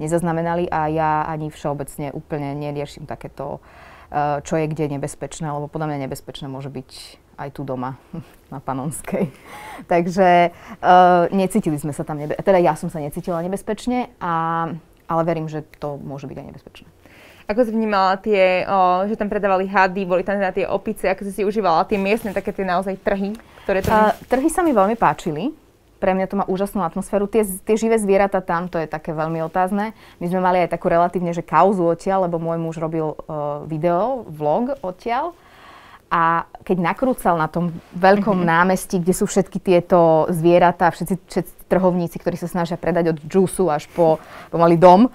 nezaznamenali 0.02 0.70
a 0.70 0.90
ja 0.90 1.12
ani 1.28 1.50
všeobecne 1.50 2.14
úplne 2.14 2.58
neriešim 2.58 3.06
takéto, 3.06 3.60
eh, 4.10 4.40
čo 4.42 4.58
je 4.58 4.66
kde 4.70 4.98
nebezpečné, 4.98 5.50
lebo 5.50 5.70
podľa 5.70 5.94
mňa 5.94 6.10
nebezpečné 6.10 6.50
môže 6.50 6.70
byť 6.70 7.22
aj 7.38 7.50
tu 7.54 7.62
doma 7.66 7.98
na 8.54 8.62
Panonskej. 8.62 9.30
Takže 9.92 10.54
uh, 10.54 11.26
necítili 11.34 11.78
sme 11.82 11.92
sa 11.92 12.06
tam, 12.06 12.22
nebe- 12.22 12.38
teda 12.38 12.62
ja 12.62 12.78
som 12.78 12.94
sa 12.94 13.02
necítila 13.02 13.42
nebezpečne, 13.42 14.14
a, 14.22 14.34
ale 15.10 15.22
verím, 15.26 15.50
že 15.50 15.66
to 15.82 15.98
môže 15.98 16.30
byť 16.30 16.38
aj 16.38 16.48
nebezpečné. 16.54 16.88
Ako 17.44 17.68
si 17.68 17.76
vnímala 17.76 18.16
tie, 18.24 18.64
o, 18.64 19.04
že 19.04 19.20
tam 19.20 19.28
predávali 19.28 19.68
hady, 19.68 20.08
boli 20.08 20.24
tam 20.24 20.40
teda 20.40 20.56
tie 20.56 20.64
opice, 20.64 21.12
ako 21.12 21.28
si 21.28 21.32
si 21.36 21.42
užívala 21.44 21.84
tie 21.84 22.00
miestne, 22.00 22.32
také 22.32 22.56
tie 22.56 22.64
naozaj 22.64 22.96
trhy? 23.04 23.36
Ktoré 23.68 23.84
trhy? 23.84 24.00
Uh, 24.00 24.16
trhy 24.32 24.48
sa 24.48 24.64
mi 24.64 24.72
veľmi 24.72 24.96
páčili 24.96 25.52
pre 26.04 26.12
mňa 26.12 26.28
to 26.28 26.36
má 26.36 26.46
úžasnú 26.52 26.84
atmosféru. 26.84 27.32
Tie, 27.32 27.48
tie 27.48 27.80
živé 27.80 27.96
zvieratá 27.96 28.44
tam, 28.44 28.68
to 28.68 28.76
je 28.76 28.92
také 28.92 29.16
veľmi 29.16 29.40
otázne. 29.48 29.96
My 30.20 30.26
sme 30.28 30.44
mali 30.44 30.60
aj 30.60 30.76
takú 30.76 30.92
relatívne, 30.92 31.32
že 31.32 31.40
kauzu 31.40 31.88
odtiaľ, 31.88 32.28
lebo 32.28 32.44
môj 32.44 32.60
muž 32.60 32.76
robil 32.76 33.16
uh, 33.16 33.64
video, 33.64 34.28
vlog 34.28 34.76
odtiaľ. 34.84 35.32
A 36.12 36.44
keď 36.68 36.92
nakrúcal 36.92 37.40
na 37.40 37.48
tom 37.48 37.72
veľkom 37.96 38.44
mm-hmm. 38.44 38.52
námestí, 38.52 39.00
kde 39.00 39.16
sú 39.16 39.32
všetky 39.32 39.64
tieto 39.64 40.28
zvieratá, 40.28 40.92
všetci, 40.92 41.16
všetci 41.24 41.54
trhovníci, 41.72 42.20
ktorí 42.20 42.36
sa 42.36 42.52
snažia 42.52 42.76
predať 42.76 43.16
od 43.16 43.18
džusu 43.24 43.72
až 43.72 43.88
po 43.96 44.20
pomaly 44.52 44.76
dom, 44.76 45.08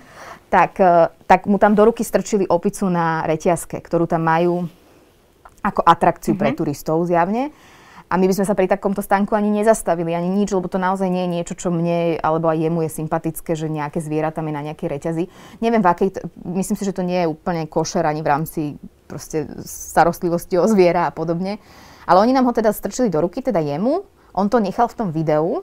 tak, 0.49 0.81
uh, 0.81 1.13
tak 1.29 1.45
mu 1.45 1.61
tam 1.61 1.77
do 1.77 1.85
ruky 1.85 2.01
strčili 2.01 2.49
opicu 2.49 2.89
na 2.89 3.29
reťazke, 3.29 3.77
ktorú 3.85 4.09
tam 4.09 4.25
majú 4.25 4.65
ako 5.61 5.85
atrakciu 5.85 6.33
mm-hmm. 6.33 6.41
pre 6.41 6.51
mhm. 6.51 6.57
turistov 6.57 7.05
zjavne. 7.05 7.53
A 8.09 8.17
my 8.17 8.25
by 8.25 8.35
sme 8.41 8.49
sa 8.49 8.57
pri 8.57 8.73
takomto 8.73 9.05
stánku 9.05 9.37
ani 9.37 9.53
nezastavili, 9.53 10.17
ani 10.17 10.33
nič, 10.33 10.57
lebo 10.57 10.65
to 10.65 10.81
naozaj 10.81 11.13
nie 11.13 11.29
je 11.29 11.35
niečo, 11.41 11.55
čo 11.61 11.69
mne 11.69 12.17
alebo 12.25 12.49
aj 12.49 12.59
jemu 12.65 12.89
je 12.89 12.91
sympatické, 13.05 13.53
že 13.53 13.69
nejaké 13.69 14.01
zvieratá 14.01 14.41
je 14.41 14.53
na 14.57 14.65
nejakej 14.65 14.89
reťazi. 14.89 15.25
Neviem, 15.61 15.85
v 15.85 15.89
akej, 15.93 16.09
myslím 16.57 16.77
si, 16.81 16.85
že 16.89 16.97
to 16.97 17.05
nie 17.05 17.21
je 17.21 17.29
úplne 17.29 17.69
košer 17.69 18.09
ani 18.09 18.25
v 18.25 18.31
rámci 18.33 18.61
proste 19.05 19.45
starostlivosti 19.61 20.57
o 20.57 20.65
zviera 20.65 21.09
a 21.09 21.13
podobne. 21.13 21.61
Ale 22.09 22.25
oni 22.25 22.33
nám 22.33 22.49
ho 22.49 22.57
teda 22.57 22.73
strčili 22.73 23.13
do 23.13 23.21
ruky, 23.21 23.45
teda 23.45 23.61
jemu. 23.61 24.09
On 24.33 24.49
to 24.49 24.57
nechal 24.57 24.89
v 24.89 24.97
tom 24.97 25.09
videu, 25.13 25.61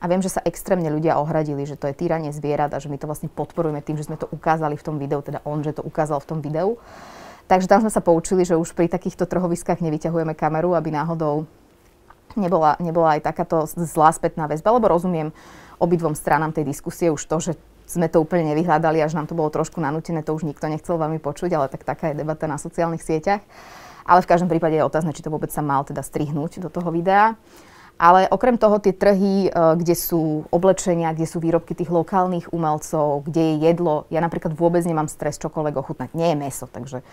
a 0.00 0.08
viem, 0.08 0.24
že 0.24 0.32
sa 0.32 0.40
extrémne 0.48 0.88
ľudia 0.88 1.20
ohradili, 1.20 1.68
že 1.68 1.76
to 1.76 1.84
je 1.84 1.94
týranie 1.94 2.32
zvierat 2.32 2.72
a 2.72 2.80
že 2.80 2.88
my 2.88 2.96
to 2.96 3.04
vlastne 3.04 3.28
podporujeme 3.28 3.84
tým, 3.84 4.00
že 4.00 4.08
sme 4.08 4.16
to 4.16 4.32
ukázali 4.32 4.80
v 4.80 4.86
tom 4.86 4.96
videu, 4.96 5.20
teda 5.20 5.44
on, 5.44 5.60
že 5.60 5.76
to 5.76 5.84
ukázal 5.84 6.24
v 6.24 6.28
tom 6.30 6.38
videu. 6.40 6.80
Takže 7.52 7.68
tam 7.68 7.84
sme 7.84 7.92
sa 7.92 8.00
poučili, 8.00 8.48
že 8.48 8.56
už 8.56 8.72
pri 8.72 8.88
takýchto 8.88 9.28
trhoviskách 9.28 9.84
nevyťahujeme 9.84 10.32
kameru, 10.32 10.72
aby 10.72 10.88
náhodou 10.88 11.44
nebola, 12.36 12.76
nebola 12.78 13.18
aj 13.18 13.26
takáto 13.26 13.64
zlá 13.66 14.14
spätná 14.14 14.46
väzba, 14.46 14.74
lebo 14.74 14.90
rozumiem 14.90 15.34
obidvom 15.80 16.12
stranám 16.12 16.52
tej 16.52 16.68
diskusie 16.68 17.08
už 17.08 17.24
to, 17.24 17.36
že 17.40 17.52
sme 17.90 18.06
to 18.06 18.22
úplne 18.22 18.54
nevyhľadali, 18.54 19.02
až 19.02 19.18
nám 19.18 19.26
to 19.26 19.34
bolo 19.34 19.50
trošku 19.50 19.82
nanútené, 19.82 20.22
to 20.22 20.30
už 20.30 20.46
nikto 20.46 20.70
nechcel 20.70 20.94
veľmi 20.94 21.18
počuť, 21.18 21.50
ale 21.50 21.66
tak 21.66 21.82
taká 21.82 22.14
je 22.14 22.22
debata 22.22 22.46
na 22.46 22.54
sociálnych 22.54 23.02
sieťach. 23.02 23.42
Ale 24.06 24.22
v 24.22 24.30
každom 24.30 24.46
prípade 24.46 24.78
je 24.78 24.86
otázne, 24.86 25.10
či 25.10 25.26
to 25.26 25.32
vôbec 25.34 25.50
sa 25.50 25.62
mal 25.62 25.82
teda 25.82 26.06
strihnúť 26.06 26.62
do 26.62 26.70
toho 26.70 26.94
videa. 26.94 27.34
Ale 28.00 28.24
okrem 28.32 28.56
toho 28.56 28.80
tie 28.80 28.96
trhy, 28.96 29.46
e, 29.46 29.76
kde 29.76 29.92
sú 29.92 30.48
oblečenia, 30.48 31.12
kde 31.12 31.28
sú 31.28 31.36
výrobky 31.36 31.76
tých 31.76 31.92
lokálnych 31.92 32.48
umelcov, 32.48 33.28
kde 33.28 33.42
je 33.44 33.54
jedlo, 33.60 34.08
ja 34.08 34.24
napríklad 34.24 34.56
vôbec 34.56 34.80
nemám 34.88 35.04
stres 35.04 35.36
čokoľvek 35.36 35.74
ochutnať. 35.76 36.08
Nie 36.16 36.32
je 36.32 36.40
meso, 36.40 36.64
takže 36.64 37.04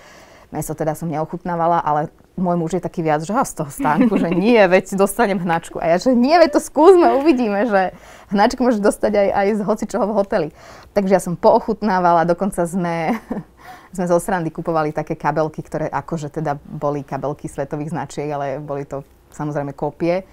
meso 0.52 0.72
teda 0.72 0.96
som 0.96 1.12
neochutnávala, 1.12 1.84
ale 1.84 2.08
môj 2.38 2.56
muž 2.56 2.72
je 2.78 2.86
taký 2.86 3.02
viac, 3.02 3.26
že 3.26 3.34
z 3.34 3.54
toho 3.58 3.72
stánku, 3.74 4.14
že 4.16 4.30
nie, 4.30 4.62
veď 4.70 4.96
dostanem 4.96 5.42
hnačku. 5.42 5.82
A 5.82 5.90
ja, 5.92 5.98
že 5.98 6.14
nie, 6.14 6.38
veď 6.38 6.56
to 6.56 6.62
skúsme, 6.62 7.18
uvidíme, 7.18 7.66
že 7.66 7.98
hnačku 8.30 8.62
môžeš 8.62 8.80
dostať 8.80 9.12
aj, 9.18 9.28
aj 9.34 9.48
z 9.58 9.62
hocičoho 9.66 10.06
v 10.08 10.16
hoteli. 10.16 10.50
Takže 10.94 11.14
ja 11.18 11.22
som 11.22 11.34
poochutnávala, 11.34 12.30
dokonca 12.30 12.64
sme, 12.70 13.18
sme 13.96 14.06
zo 14.06 14.18
srandy 14.22 14.54
kupovali 14.54 14.94
také 14.94 15.18
kabelky, 15.18 15.66
ktoré 15.66 15.90
akože 15.90 16.30
teda 16.30 16.56
boli 16.62 17.02
kabelky 17.02 17.50
svetových 17.50 17.92
značiek, 17.92 18.30
ale 18.30 18.62
boli 18.62 18.86
to 18.86 19.02
samozrejme 19.34 19.74
kópie. 19.74 20.24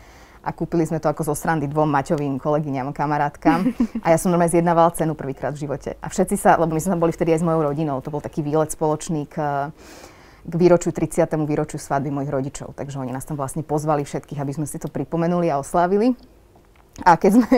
A 0.45 0.53
kúpili 0.53 0.85
sme 0.85 1.01
to 1.01 1.09
ako 1.09 1.33
zo 1.33 1.35
srandy 1.35 1.65
dvom 1.65 1.89
Maťovým 1.89 2.37
kolegyňam, 2.37 2.93
kamarátkam. 2.93 3.73
A 4.05 4.13
ja 4.13 4.19
som 4.21 4.29
normálne 4.29 4.53
zjednávala 4.53 4.93
cenu 4.93 5.17
prvýkrát 5.17 5.57
v 5.57 5.65
živote. 5.65 5.97
A 6.05 6.13
všetci 6.13 6.37
sa, 6.37 6.61
lebo 6.61 6.77
my 6.77 6.83
sme 6.85 7.01
boli 7.01 7.17
vtedy 7.17 7.33
aj 7.33 7.41
s 7.41 7.47
mojou 7.49 7.73
rodinou, 7.73 8.05
to 8.05 8.13
bol 8.13 8.21
taký 8.21 8.45
výlet 8.45 8.69
spoločný 8.69 9.25
k, 9.25 9.37
k 10.45 10.53
výročiu 10.53 10.93
30. 10.93 11.25
výročiu 11.49 11.81
svadby 11.81 12.13
mojich 12.13 12.29
rodičov. 12.29 12.77
Takže 12.77 13.01
oni 13.01 13.17
nás 13.17 13.25
tam 13.25 13.41
vlastne 13.41 13.65
pozvali 13.65 14.05
všetkých, 14.05 14.39
aby 14.45 14.53
sme 14.53 14.69
si 14.69 14.77
to 14.77 14.93
pripomenuli 14.93 15.49
a 15.49 15.57
oslávili. 15.57 16.13
A 17.03 17.17
keď 17.17 17.41
sme, 17.41 17.49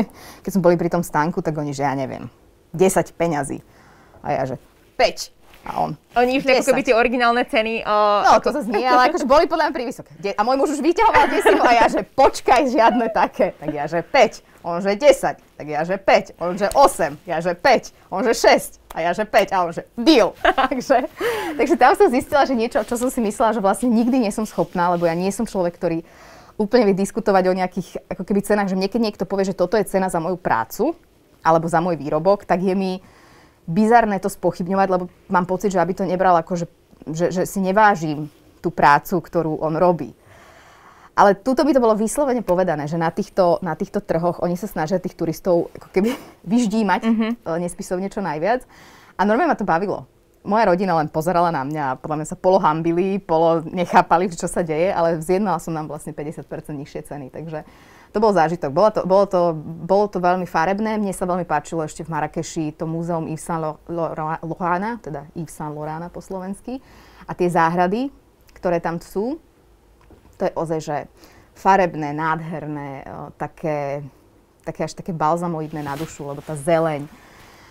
keď 0.47 0.51
sme 0.55 0.63
boli 0.63 0.77
pri 0.79 0.89
tom 0.89 1.03
stánku, 1.03 1.43
tak 1.43 1.59
oni, 1.59 1.75
že 1.75 1.83
ja 1.83 1.93
neviem, 1.99 2.31
10 2.71 3.19
peňazí. 3.19 3.61
A 4.23 4.33
ja, 4.33 4.43
že 4.47 4.57
5. 4.95 5.35
A 5.67 5.83
on. 5.83 5.91
Oni 6.15 6.39
išli 6.39 6.55
ako 6.55 6.71
keby 6.71 6.83
tie 6.87 6.95
originálne 6.95 7.43
ceny. 7.43 7.83
Uh, 7.83 8.23
no, 8.23 8.39
ako... 8.39 8.55
to 8.55 8.57
zase 8.63 8.71
nie, 8.71 8.87
ale 8.87 9.11
akože 9.11 9.27
boli 9.27 9.51
podľa 9.51 9.69
mňa 9.69 9.75
prívysoké. 9.75 10.11
A 10.39 10.41
môj 10.47 10.57
muž 10.63 10.79
už 10.79 10.81
vyťahoval 10.81 11.27
desinu 11.27 11.63
a 11.67 11.73
ja, 11.75 11.87
že 11.91 12.01
počkaj, 12.07 12.71
žiadne 12.71 13.11
také. 13.11 13.59
Tak 13.59 13.69
ja, 13.75 13.85
že 13.91 14.07
5. 14.07 14.63
On, 14.63 14.79
že 14.79 14.95
10. 14.95 15.39
Tak 15.59 15.67
ja, 15.67 15.83
že 15.83 15.99
5. 15.99 16.39
On, 16.39 16.55
že 16.55 16.71
8. 16.71 17.19
Ja, 17.27 17.39
že 17.43 17.53
5. 17.59 18.15
On, 18.15 18.23
že 18.23 18.35
6. 18.35 18.79
A 18.95 18.99
ja, 19.03 19.11
že 19.11 19.27
5. 19.27 19.55
A 19.55 19.57
on, 19.67 19.71
že 19.75 19.83
deal. 19.99 20.39
takže, 20.71 21.11
takže 21.59 21.75
tam 21.75 21.93
som 21.99 22.07
zistila, 22.15 22.47
že 22.47 22.55
niečo, 22.55 22.79
čo 22.87 22.95
som 22.95 23.11
si 23.11 23.19
myslela, 23.23 23.55
že 23.55 23.63
vlastne 23.63 23.91
nikdy 23.91 24.23
nie 24.23 24.31
som 24.31 24.47
schopná, 24.47 24.95
lebo 24.95 25.07
ja 25.07 25.19
nie 25.19 25.35
som 25.35 25.47
človek, 25.47 25.75
ktorý 25.75 26.07
úplne 26.57 26.89
vie 26.89 26.97
diskutovať 26.97 27.45
o 27.51 27.59
nejakých 27.59 27.89
ako 28.09 28.23
keby 28.25 28.41
cenách, 28.41 28.73
že 28.73 28.81
niekedy 28.81 29.03
niekto 29.03 29.29
povie, 29.29 29.45
že 29.45 29.59
toto 29.59 29.77
je 29.77 29.85
cena 29.85 30.09
za 30.09 30.19
moju 30.23 30.41
prácu 30.41 30.97
alebo 31.45 31.71
za 31.71 31.79
môj 31.79 31.95
výrobok, 32.01 32.43
tak 32.43 32.65
je 32.65 32.75
mi 32.75 32.99
bizarné 33.67 34.23
to 34.23 34.31
spochybňovať, 34.31 34.89
lebo 34.89 35.05
mám 35.29 35.45
pocit, 35.45 35.75
že 35.75 35.83
aby 35.83 35.93
to 35.93 36.07
nebral 36.07 36.39
ako, 36.39 36.65
že, 36.65 36.67
že, 37.11 37.27
že 37.35 37.43
si 37.45 37.59
nevážim 37.59 38.31
tú 38.63 38.71
prácu, 38.71 39.19
ktorú 39.21 39.59
on 39.61 39.75
robí. 39.75 40.15
Ale 41.17 41.33
túto 41.33 41.65
by 41.65 41.73
to 41.73 41.81
bolo 41.81 41.97
vyslovene 41.97 42.45
povedané, 42.45 42.85
že 42.85 43.01
na 43.01 43.09
týchto, 43.09 43.57
na 43.65 43.73
týchto 43.73 44.05
trhoch 44.05 44.45
oni 44.45 44.53
sa 44.53 44.69
snažia 44.69 45.01
tých 45.01 45.17
turistov 45.17 45.73
ako 45.73 45.89
keby 45.91 46.13
vyždímať 46.53 47.01
mm-hmm. 47.03 47.33
nespisovne 47.63 48.13
čo 48.13 48.21
najviac. 48.21 48.69
A 49.17 49.25
normálne 49.25 49.57
ma 49.57 49.59
to 49.59 49.65
bavilo. 49.65 50.05
Moja 50.47 50.69
rodina 50.71 50.95
len 50.95 51.11
pozerala 51.11 51.51
na 51.51 51.67
mňa 51.67 51.83
a 51.91 51.97
podľa 51.99 52.23
mňa 52.23 52.29
sa 52.31 52.39
polo 52.39 52.63
hambili, 52.63 53.19
polo 53.19 53.67
nechápali, 53.67 54.31
čo 54.31 54.47
sa 54.47 54.63
deje, 54.63 54.95
ale 54.95 55.19
zjednala 55.19 55.59
som 55.59 55.75
nám 55.75 55.91
vlastne 55.91 56.15
50% 56.15 56.47
nižšie 56.71 57.03
ceny. 57.03 57.27
Takže 57.35 57.67
to 58.17 58.25
bol 58.25 58.33
zážitok. 58.33 58.73
Bolo 58.73 58.89
to, 58.89 59.01
bolo, 59.05 59.25
to, 59.29 59.41
bolo 59.85 60.09
to 60.09 60.25
veľmi 60.25 60.49
farebné. 60.49 60.97
Mne 60.97 61.13
sa 61.13 61.29
veľmi 61.29 61.45
páčilo 61.45 61.85
ešte 61.85 62.01
v 62.01 62.17
Marrakeši 62.17 62.73
to 62.73 62.89
múzeum 62.89 63.29
Yves 63.29 63.45
Saint 63.45 63.77
Laurent, 63.93 64.97
teda 65.05 65.29
Yves 65.37 65.53
Saint 65.53 65.77
Laurent 65.77 66.09
po 66.09 66.25
slovensky. 66.25 66.81
A 67.29 67.37
tie 67.37 67.53
záhrady, 67.53 68.09
ktoré 68.57 68.81
tam 68.81 68.97
sú, 69.05 69.37
to 70.41 70.49
je 70.49 70.53
ozaj, 70.57 70.81
že 70.81 70.97
farebné, 71.53 72.17
nádherné, 72.17 73.05
také, 73.37 74.01
také 74.65 74.89
až 74.89 74.97
také 74.97 75.13
balzamoidné 75.13 75.85
na 75.85 75.93
dušu, 75.93 76.25
lebo 76.25 76.41
tá 76.41 76.57
zeleň 76.57 77.05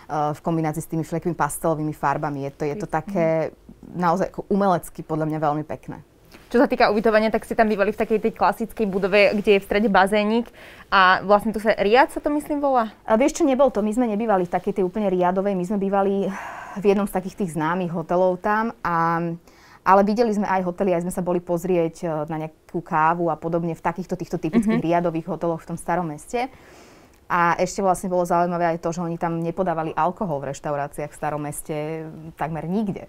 v 0.10 0.40
kombinácii 0.46 0.86
s 0.86 0.90
tými 0.94 1.02
všelijakými 1.02 1.34
pastelovými 1.34 1.94
farbami, 1.94 2.46
je 2.46 2.52
to, 2.54 2.64
je 2.70 2.76
to 2.78 2.86
také 2.86 3.50
naozaj 3.82 4.30
ako 4.30 4.46
umelecky 4.54 5.02
podľa 5.02 5.26
mňa 5.26 5.40
veľmi 5.42 5.66
pekné. 5.66 6.06
Čo 6.46 6.62
sa 6.62 6.70
týka 6.70 6.94
ubytovania, 6.94 7.34
tak 7.34 7.42
ste 7.42 7.58
tam 7.58 7.66
bývali 7.66 7.90
v 7.90 8.00
takej 8.00 8.20
tej 8.22 8.34
klasickej 8.38 8.86
budove, 8.86 9.34
kde 9.34 9.58
je 9.58 9.62
v 9.62 9.66
strede 9.66 9.90
bazénik 9.90 10.46
a 10.94 11.26
vlastne 11.26 11.50
tu 11.50 11.58
sa 11.58 11.74
Riad 11.74 12.14
sa 12.14 12.22
to 12.22 12.30
myslím 12.30 12.62
volá? 12.62 12.94
A 13.02 13.18
vieš 13.18 13.42
čo, 13.42 13.44
nebol 13.44 13.74
to. 13.74 13.82
My 13.82 13.90
sme 13.90 14.06
nebývali 14.14 14.46
v 14.46 14.54
takej 14.54 14.78
tej 14.78 14.84
úplne 14.86 15.10
riadovej, 15.10 15.58
my 15.58 15.66
sme 15.66 15.78
bývali 15.82 16.30
v 16.78 16.84
jednom 16.86 17.10
z 17.10 17.16
takých 17.18 17.44
tých 17.44 17.58
známych 17.58 17.90
hotelov 17.90 18.38
tam 18.46 18.78
a 18.86 19.20
ale 19.86 20.02
videli 20.02 20.34
sme 20.34 20.50
aj 20.50 20.66
hotely, 20.66 20.98
aj 20.98 21.06
sme 21.06 21.14
sa 21.14 21.22
boli 21.22 21.38
pozrieť 21.38 21.96
e, 22.02 22.06
na 22.26 22.42
nejakú 22.42 22.82
kávu 22.82 23.30
a 23.30 23.38
podobne 23.38 23.78
v 23.78 23.86
takýchto 23.86 24.18
týchto 24.18 24.42
typických 24.42 24.82
mm-hmm. 24.82 24.90
riadových 24.98 25.30
hoteloch 25.30 25.62
v 25.62 25.70
tom 25.70 25.78
starom 25.78 26.10
meste. 26.10 26.50
A 27.30 27.54
ešte 27.62 27.86
vlastne 27.86 28.10
bolo 28.10 28.26
zaujímavé 28.26 28.66
aj 28.66 28.82
to, 28.82 28.90
že 28.90 29.06
oni 29.06 29.22
tam 29.22 29.38
nepodávali 29.38 29.94
alkohol 29.94 30.42
v 30.42 30.50
reštauráciách 30.58 31.14
v 31.14 31.18
starom 31.18 31.46
meste 31.46 32.10
takmer 32.34 32.66
nikde 32.66 33.06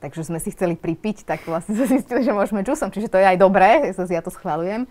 takže 0.00 0.26
sme 0.26 0.40
si 0.40 0.50
chceli 0.50 0.74
pripiť, 0.74 1.28
tak 1.28 1.44
vlastne 1.44 1.76
sme 1.76 1.86
zistili, 1.86 2.24
že 2.24 2.32
môžeme 2.32 2.64
čusom, 2.64 2.88
čiže 2.90 3.12
to 3.12 3.20
je 3.20 3.26
aj 3.28 3.38
dobré, 3.38 3.92
ja 3.92 4.24
to 4.24 4.32
schválujem. 4.32 4.88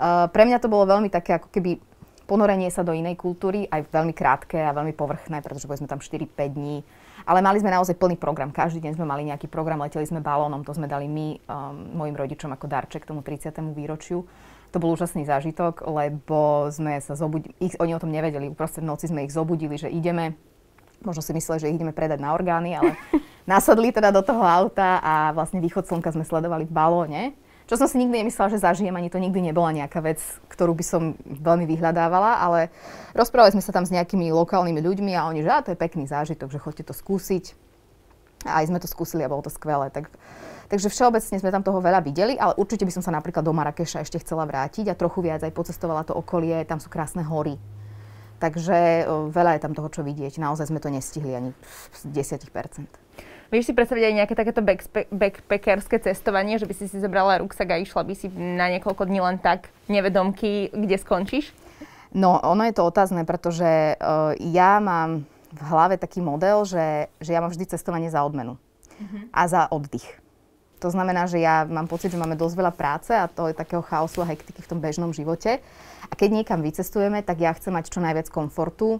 Uh, 0.00 0.28
pre 0.32 0.48
mňa 0.48 0.64
to 0.64 0.72
bolo 0.72 0.88
veľmi 0.88 1.12
také 1.12 1.36
ako 1.36 1.52
keby 1.52 1.76
ponorenie 2.30 2.70
sa 2.70 2.86
do 2.86 2.94
inej 2.94 3.18
kultúry, 3.18 3.66
aj 3.66 3.90
veľmi 3.90 4.14
krátke 4.14 4.54
a 4.62 4.70
veľmi 4.70 4.94
povrchné, 4.94 5.42
pretože 5.42 5.66
boli 5.66 5.82
sme 5.82 5.90
tam 5.90 5.98
4-5 5.98 6.30
dní. 6.38 6.86
Ale 7.26 7.42
mali 7.42 7.58
sme 7.58 7.74
naozaj 7.74 7.98
plný 7.98 8.14
program. 8.16 8.54
Každý 8.54 8.78
deň 8.80 8.94
sme 8.94 9.04
mali 9.04 9.26
nejaký 9.26 9.50
program, 9.50 9.82
leteli 9.82 10.06
sme 10.06 10.22
balónom, 10.22 10.62
to 10.62 10.70
sme 10.70 10.86
dali 10.86 11.10
my, 11.10 11.42
um, 11.50 11.98
mojim 11.98 12.14
rodičom 12.14 12.54
ako 12.54 12.70
darček 12.70 13.02
k 13.02 13.10
tomu 13.10 13.26
30. 13.26 13.50
výročiu. 13.74 14.24
To 14.70 14.78
bol 14.78 14.94
úžasný 14.94 15.26
zážitok, 15.26 15.82
lebo 15.90 16.70
sme 16.70 17.02
sa 17.02 17.18
zobudili, 17.18 17.50
ich, 17.58 17.74
oni 17.82 17.98
o 17.98 18.00
tom 18.00 18.14
nevedeli, 18.14 18.46
uprostred 18.46 18.86
noci 18.86 19.10
sme 19.10 19.26
ich 19.26 19.34
zobudili, 19.34 19.74
že 19.74 19.90
ideme, 19.90 20.38
možno 21.04 21.24
si 21.24 21.32
mysleli, 21.32 21.60
že 21.60 21.68
ich 21.72 21.76
ideme 21.76 21.96
predať 21.96 22.20
na 22.20 22.32
orgány, 22.32 22.76
ale 22.76 22.96
nasadli 23.50 23.92
teda 23.92 24.12
do 24.12 24.20
toho 24.20 24.44
auta 24.44 25.00
a 25.00 25.32
vlastne 25.32 25.60
východ 25.60 25.88
slnka 25.88 26.12
sme 26.12 26.24
sledovali 26.24 26.68
v 26.68 26.72
balóne. 26.72 27.22
Čo 27.70 27.78
som 27.78 27.86
si 27.86 28.02
nikdy 28.02 28.26
nemyslela, 28.26 28.50
že 28.50 28.66
zažijem, 28.66 28.90
ani 28.90 29.14
to 29.14 29.22
nikdy 29.22 29.38
nebola 29.38 29.70
nejaká 29.70 30.02
vec, 30.02 30.18
ktorú 30.50 30.74
by 30.74 30.82
som 30.82 31.14
veľmi 31.22 31.70
vyhľadávala, 31.70 32.42
ale 32.42 32.66
rozprávali 33.14 33.54
sme 33.54 33.62
sa 33.62 33.70
tam 33.70 33.86
s 33.86 33.94
nejakými 33.94 34.34
lokálnymi 34.34 34.82
ľuďmi 34.82 35.14
a 35.14 35.30
oni, 35.30 35.46
že 35.46 35.54
to 35.62 35.70
je 35.70 35.78
pekný 35.78 36.10
zážitok, 36.10 36.50
že 36.50 36.58
chodte 36.58 36.82
to 36.82 36.90
skúsiť. 36.90 37.54
A 38.42 38.58
aj 38.58 38.74
sme 38.74 38.82
to 38.82 38.90
skúsili 38.90 39.22
a 39.22 39.30
bolo 39.30 39.46
to 39.46 39.54
skvelé. 39.54 39.86
Tak, 39.94 40.10
takže 40.66 40.90
všeobecne 40.90 41.38
sme 41.38 41.54
tam 41.54 41.62
toho 41.62 41.78
veľa 41.78 42.02
videli, 42.02 42.34
ale 42.34 42.58
určite 42.58 42.82
by 42.82 42.90
som 42.90 43.06
sa 43.06 43.14
napríklad 43.14 43.46
do 43.46 43.54
Marrakeša 43.54 44.02
ešte 44.02 44.18
chcela 44.18 44.50
vrátiť 44.50 44.90
a 44.90 44.98
trochu 44.98 45.22
viac 45.22 45.46
aj 45.46 45.54
pocestovala 45.54 46.02
to 46.02 46.10
okolie, 46.10 46.66
tam 46.66 46.82
sú 46.82 46.90
krásne 46.90 47.22
hory. 47.22 47.54
Takže 48.40 49.04
veľa 49.28 49.60
je 49.60 49.62
tam 49.62 49.76
toho, 49.76 49.92
čo 49.92 50.00
vidieť. 50.00 50.40
Naozaj 50.40 50.72
sme 50.72 50.80
to 50.80 50.88
nestihli 50.88 51.36
ani 51.36 51.50
z 51.92 52.08
10%. 52.08 52.50
Vieš 53.50 53.66
si 53.66 53.74
predstaviť 53.74 54.04
aj 54.06 54.14
nejaké 54.14 54.34
takéto 54.38 54.62
backpackerské 55.10 55.98
cestovanie, 55.98 56.56
že 56.56 56.70
by 56.70 56.74
si 56.74 56.86
si 56.86 57.02
zobrala 57.02 57.42
ruksak 57.42 57.68
a 57.74 57.82
išla 57.82 58.06
by 58.06 58.14
si 58.14 58.30
na 58.32 58.70
niekoľko 58.70 59.10
dní 59.10 59.18
len 59.18 59.42
tak 59.42 59.74
nevedomky, 59.90 60.70
kde 60.70 60.96
skončíš? 60.96 61.50
No, 62.14 62.38
ono 62.38 62.62
je 62.66 62.74
to 62.74 62.86
otázne, 62.86 63.26
pretože 63.26 63.98
uh, 63.98 64.34
ja 64.38 64.78
mám 64.78 65.26
v 65.50 65.60
hlave 65.66 65.98
taký 65.98 66.22
model, 66.22 66.62
že, 66.62 67.10
že 67.18 67.34
ja 67.34 67.42
mám 67.42 67.50
vždy 67.50 67.74
cestovanie 67.74 68.06
za 68.06 68.22
odmenu 68.22 68.54
uh-huh. 68.54 69.20
a 69.34 69.42
za 69.50 69.66
oddych. 69.66 70.06
To 70.80 70.88
znamená, 70.88 71.26
že 71.26 71.42
ja 71.42 71.66
mám 71.66 71.90
pocit, 71.90 72.14
že 72.14 72.22
máme 72.22 72.38
dosť 72.38 72.54
veľa 72.54 72.72
práce 72.72 73.12
a 73.12 73.28
to 73.28 73.50
je 73.50 73.54
takého 73.54 73.82
chaosu 73.84 74.22
a 74.24 74.30
hektiky 74.30 74.62
v 74.62 74.70
tom 74.70 74.78
bežnom 74.78 75.10
živote. 75.12 75.58
A 76.10 76.14
keď 76.18 76.42
niekam 76.42 76.60
vycestujeme, 76.60 77.22
tak 77.22 77.38
ja 77.38 77.54
chcem 77.54 77.70
mať 77.70 77.94
čo 77.94 78.02
najviac 78.02 78.28
komfortu, 78.28 78.98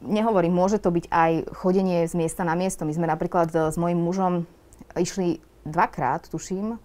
nehovorím, 0.00 0.56
môže 0.56 0.80
to 0.80 0.88
byť 0.88 1.12
aj 1.12 1.32
chodenie 1.52 2.08
z 2.08 2.16
miesta 2.16 2.42
na 2.42 2.56
miesto. 2.56 2.88
My 2.88 2.96
sme 2.96 3.06
napríklad 3.06 3.52
s 3.52 3.76
mojim 3.76 4.00
mužom 4.00 4.48
išli 4.96 5.44
dvakrát, 5.68 6.24
tuším, 6.32 6.80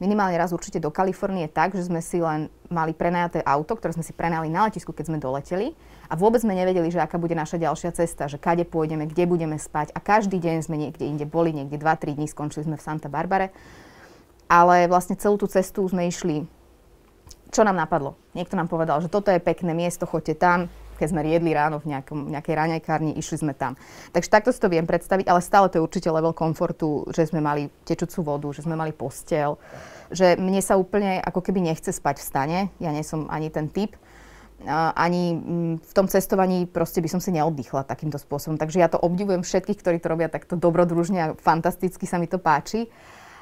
minimálne 0.00 0.38
raz 0.38 0.54
určite 0.54 0.80
do 0.80 0.88
Kalifornie 0.88 1.50
tak, 1.50 1.76
že 1.76 1.84
sme 1.84 2.00
si 2.00 2.22
len 2.22 2.48
mali 2.72 2.96
prenajaté 2.96 3.44
auto, 3.44 3.76
ktoré 3.76 3.92
sme 3.92 4.06
si 4.06 4.16
prenajali 4.16 4.48
na 4.48 4.70
letisku, 4.70 4.96
keď 4.96 5.12
sme 5.12 5.18
doleteli 5.20 5.76
a 6.08 6.16
vôbec 6.16 6.40
sme 6.40 6.56
nevedeli, 6.56 6.88
že 6.88 7.04
aká 7.04 7.20
bude 7.20 7.36
naša 7.36 7.60
ďalšia 7.60 7.92
cesta, 7.92 8.30
že 8.30 8.40
kade 8.40 8.64
pôjdeme, 8.64 9.04
kde 9.04 9.28
budeme 9.28 9.60
spať 9.60 9.92
a 9.92 10.00
každý 10.00 10.40
deň 10.40 10.64
sme 10.64 10.80
niekde 10.80 11.04
inde 11.04 11.28
boli, 11.28 11.52
niekde 11.52 11.76
2-3 11.76 12.16
dní, 12.16 12.26
skončili 12.30 12.64
sme 12.64 12.80
v 12.80 12.86
Santa 12.86 13.12
Barbare. 13.12 13.52
Ale 14.50 14.90
vlastne 14.90 15.14
celú 15.14 15.38
tú 15.38 15.46
cestu 15.46 15.86
sme 15.86 16.10
išli 16.10 16.42
čo 17.50 17.66
nám 17.66 17.76
napadlo? 17.76 18.14
Niekto 18.38 18.54
nám 18.54 18.70
povedal, 18.70 19.02
že 19.02 19.10
toto 19.10 19.34
je 19.34 19.42
pekné 19.42 19.74
miesto, 19.74 20.06
choďte 20.06 20.38
tam, 20.38 20.70
keď 21.00 21.06
sme 21.10 21.24
riedli 21.24 21.56
ráno 21.56 21.80
v 21.80 21.96
nejakom, 21.96 22.28
nejakej 22.28 22.54
raňajkárni, 22.54 23.16
išli 23.16 23.40
sme 23.40 23.56
tam. 23.56 23.74
Takže 24.12 24.28
takto 24.28 24.52
si 24.52 24.60
to 24.60 24.68
viem 24.68 24.84
predstaviť, 24.84 25.32
ale 25.32 25.40
stále 25.40 25.72
to 25.72 25.80
je 25.80 25.86
určite 25.88 26.12
level 26.12 26.36
komfortu, 26.36 27.08
že 27.08 27.32
sme 27.32 27.40
mali 27.40 27.72
tečúcu 27.88 28.20
vodu, 28.20 28.48
že 28.52 28.68
sme 28.68 28.76
mali 28.76 28.92
postel, 28.92 29.56
že 30.12 30.36
mne 30.36 30.60
sa 30.60 30.76
úplne 30.76 31.18
ako 31.24 31.40
keby 31.40 31.64
nechce 31.64 31.88
spať 31.88 32.20
v 32.20 32.26
stane, 32.28 32.58
ja 32.76 32.92
nie 32.92 33.00
som 33.00 33.26
ani 33.32 33.48
ten 33.48 33.72
typ, 33.72 33.96
ani 34.68 35.32
mm, 35.32 35.74
v 35.80 35.92
tom 35.96 36.04
cestovaní 36.04 36.68
proste 36.68 37.00
by 37.00 37.08
som 37.08 37.20
si 37.20 37.32
neoddychla 37.32 37.88
takýmto 37.88 38.20
spôsobom. 38.20 38.60
Takže 38.60 38.76
ja 38.76 38.92
to 38.92 39.00
obdivujem 39.00 39.40
všetkých, 39.40 39.80
ktorí 39.80 39.96
to 40.04 40.12
robia 40.12 40.28
takto 40.28 40.52
dobrodružne 40.52 41.18
a 41.18 41.32
fantasticky 41.32 42.04
sa 42.04 42.20
mi 42.20 42.28
to 42.28 42.36
páči. 42.36 42.92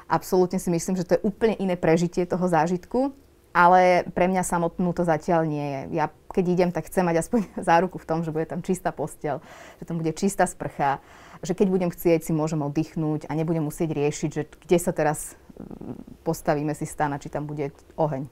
Absolútne 0.07 0.57
si 0.57 0.71
myslím, 0.71 0.95
že 0.95 1.03
to 1.03 1.19
je 1.19 1.25
úplne 1.27 1.59
iné 1.59 1.75
prežitie 1.75 2.23
toho 2.23 2.47
zážitku 2.47 3.11
ale 3.53 4.05
pre 4.13 4.29
mňa 4.29 4.45
samotnú 4.45 4.93
to 4.93 5.03
zatiaľ 5.03 5.45
nie 5.45 5.63
je. 5.63 5.81
Ja 5.97 6.05
keď 6.29 6.45
idem, 6.45 6.69
tak 6.69 6.85
chcem 6.87 7.05
mať 7.05 7.25
aspoň 7.25 7.49
záruku 7.69 7.97
v 7.97 8.07
tom, 8.07 8.21
že 8.21 8.33
bude 8.33 8.45
tam 8.45 8.61
čistá 8.61 8.93
postel, 8.93 9.41
že 9.81 9.87
tam 9.89 9.97
bude 9.97 10.13
čistá 10.13 10.45
sprcha, 10.45 11.01
že 11.41 11.57
keď 11.57 11.67
budem 11.67 11.89
chcieť, 11.89 12.23
si 12.23 12.31
môžem 12.35 12.61
oddychnúť 12.61 13.27
a 13.27 13.35
nebudem 13.35 13.65
musieť 13.65 13.95
riešiť, 13.95 14.29
že 14.29 14.43
kde 14.45 14.77
sa 14.77 14.91
teraz 14.93 15.35
mm, 15.57 16.23
postavíme 16.23 16.71
si 16.77 16.85
stana, 16.85 17.17
či 17.17 17.31
tam 17.31 17.49
bude 17.49 17.73
oheň. 17.97 18.29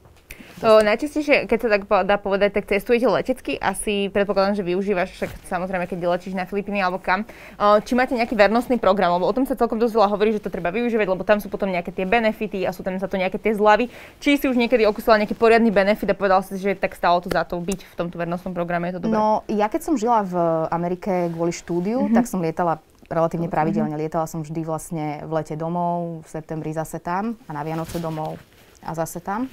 O, 0.58 0.82
najčastejšie, 0.82 1.46
keď 1.46 1.60
sa 1.62 1.70
tak 1.70 1.82
dá 1.86 2.18
povedať, 2.18 2.58
tak 2.58 2.66
cestujete 2.66 3.06
letecky, 3.06 3.62
asi 3.62 4.10
predpokladám, 4.10 4.58
že 4.58 4.66
využívaš, 4.66 5.14
však 5.14 5.46
samozrejme, 5.46 5.86
keď 5.86 6.10
letíš 6.10 6.34
na 6.34 6.50
Filipíny 6.50 6.82
alebo 6.82 6.98
kam. 6.98 7.30
O, 7.62 7.78
či 7.84 7.94
máte 7.94 8.18
nejaký 8.18 8.34
vernostný 8.34 8.82
program, 8.82 9.14
lebo 9.14 9.30
o 9.30 9.34
tom 9.36 9.46
sa 9.46 9.54
celkom 9.54 9.78
dosť 9.78 9.94
veľa 9.94 10.10
hovorí, 10.10 10.34
že 10.34 10.42
to 10.42 10.50
treba 10.50 10.74
využívať, 10.74 11.08
lebo 11.08 11.22
tam 11.22 11.38
sú 11.38 11.48
potom 11.54 11.70
nejaké 11.70 11.94
tie 11.94 12.10
benefity 12.10 12.66
a 12.66 12.74
sú 12.74 12.82
tam 12.82 12.98
za 12.98 13.06
to 13.06 13.22
nejaké 13.22 13.38
tie 13.38 13.54
zľavy. 13.54 13.94
Či 14.18 14.42
si 14.42 14.46
už 14.50 14.58
niekedy 14.58 14.90
okusila 14.90 15.22
nejaký 15.22 15.38
poriadny 15.38 15.70
benefit 15.70 16.10
a 16.10 16.18
povedal 16.18 16.42
si, 16.42 16.58
že 16.58 16.74
tak 16.74 16.98
stalo 16.98 17.22
to 17.22 17.30
za 17.30 17.46
to 17.46 17.62
byť 17.62 17.80
v 17.86 17.94
tomto 17.94 18.18
vernostnom 18.18 18.58
programe, 18.58 18.90
je 18.90 18.98
to 18.98 19.02
dobré? 19.06 19.14
No, 19.14 19.46
ja 19.46 19.70
keď 19.70 19.82
som 19.86 19.94
žila 19.94 20.26
v 20.26 20.36
Amerike 20.74 21.30
kvôli 21.30 21.54
štúdiu, 21.54 22.06
mm-hmm. 22.06 22.18
tak 22.18 22.26
som 22.26 22.42
lietala 22.42 22.82
relatívne 23.08 23.48
pravidelne. 23.48 23.96
Lietala 23.96 24.28
som 24.28 24.44
vždy 24.44 24.62
vlastne 24.68 25.24
v 25.24 25.32
lete 25.32 25.56
domov, 25.56 26.24
v 26.24 26.28
septembri 26.28 26.76
zase 26.76 27.00
tam 27.00 27.40
a 27.48 27.52
na 27.56 27.64
Vianoce 27.64 28.04
domov 28.04 28.36
a 28.84 28.92
zase 28.94 29.24
tam. 29.24 29.48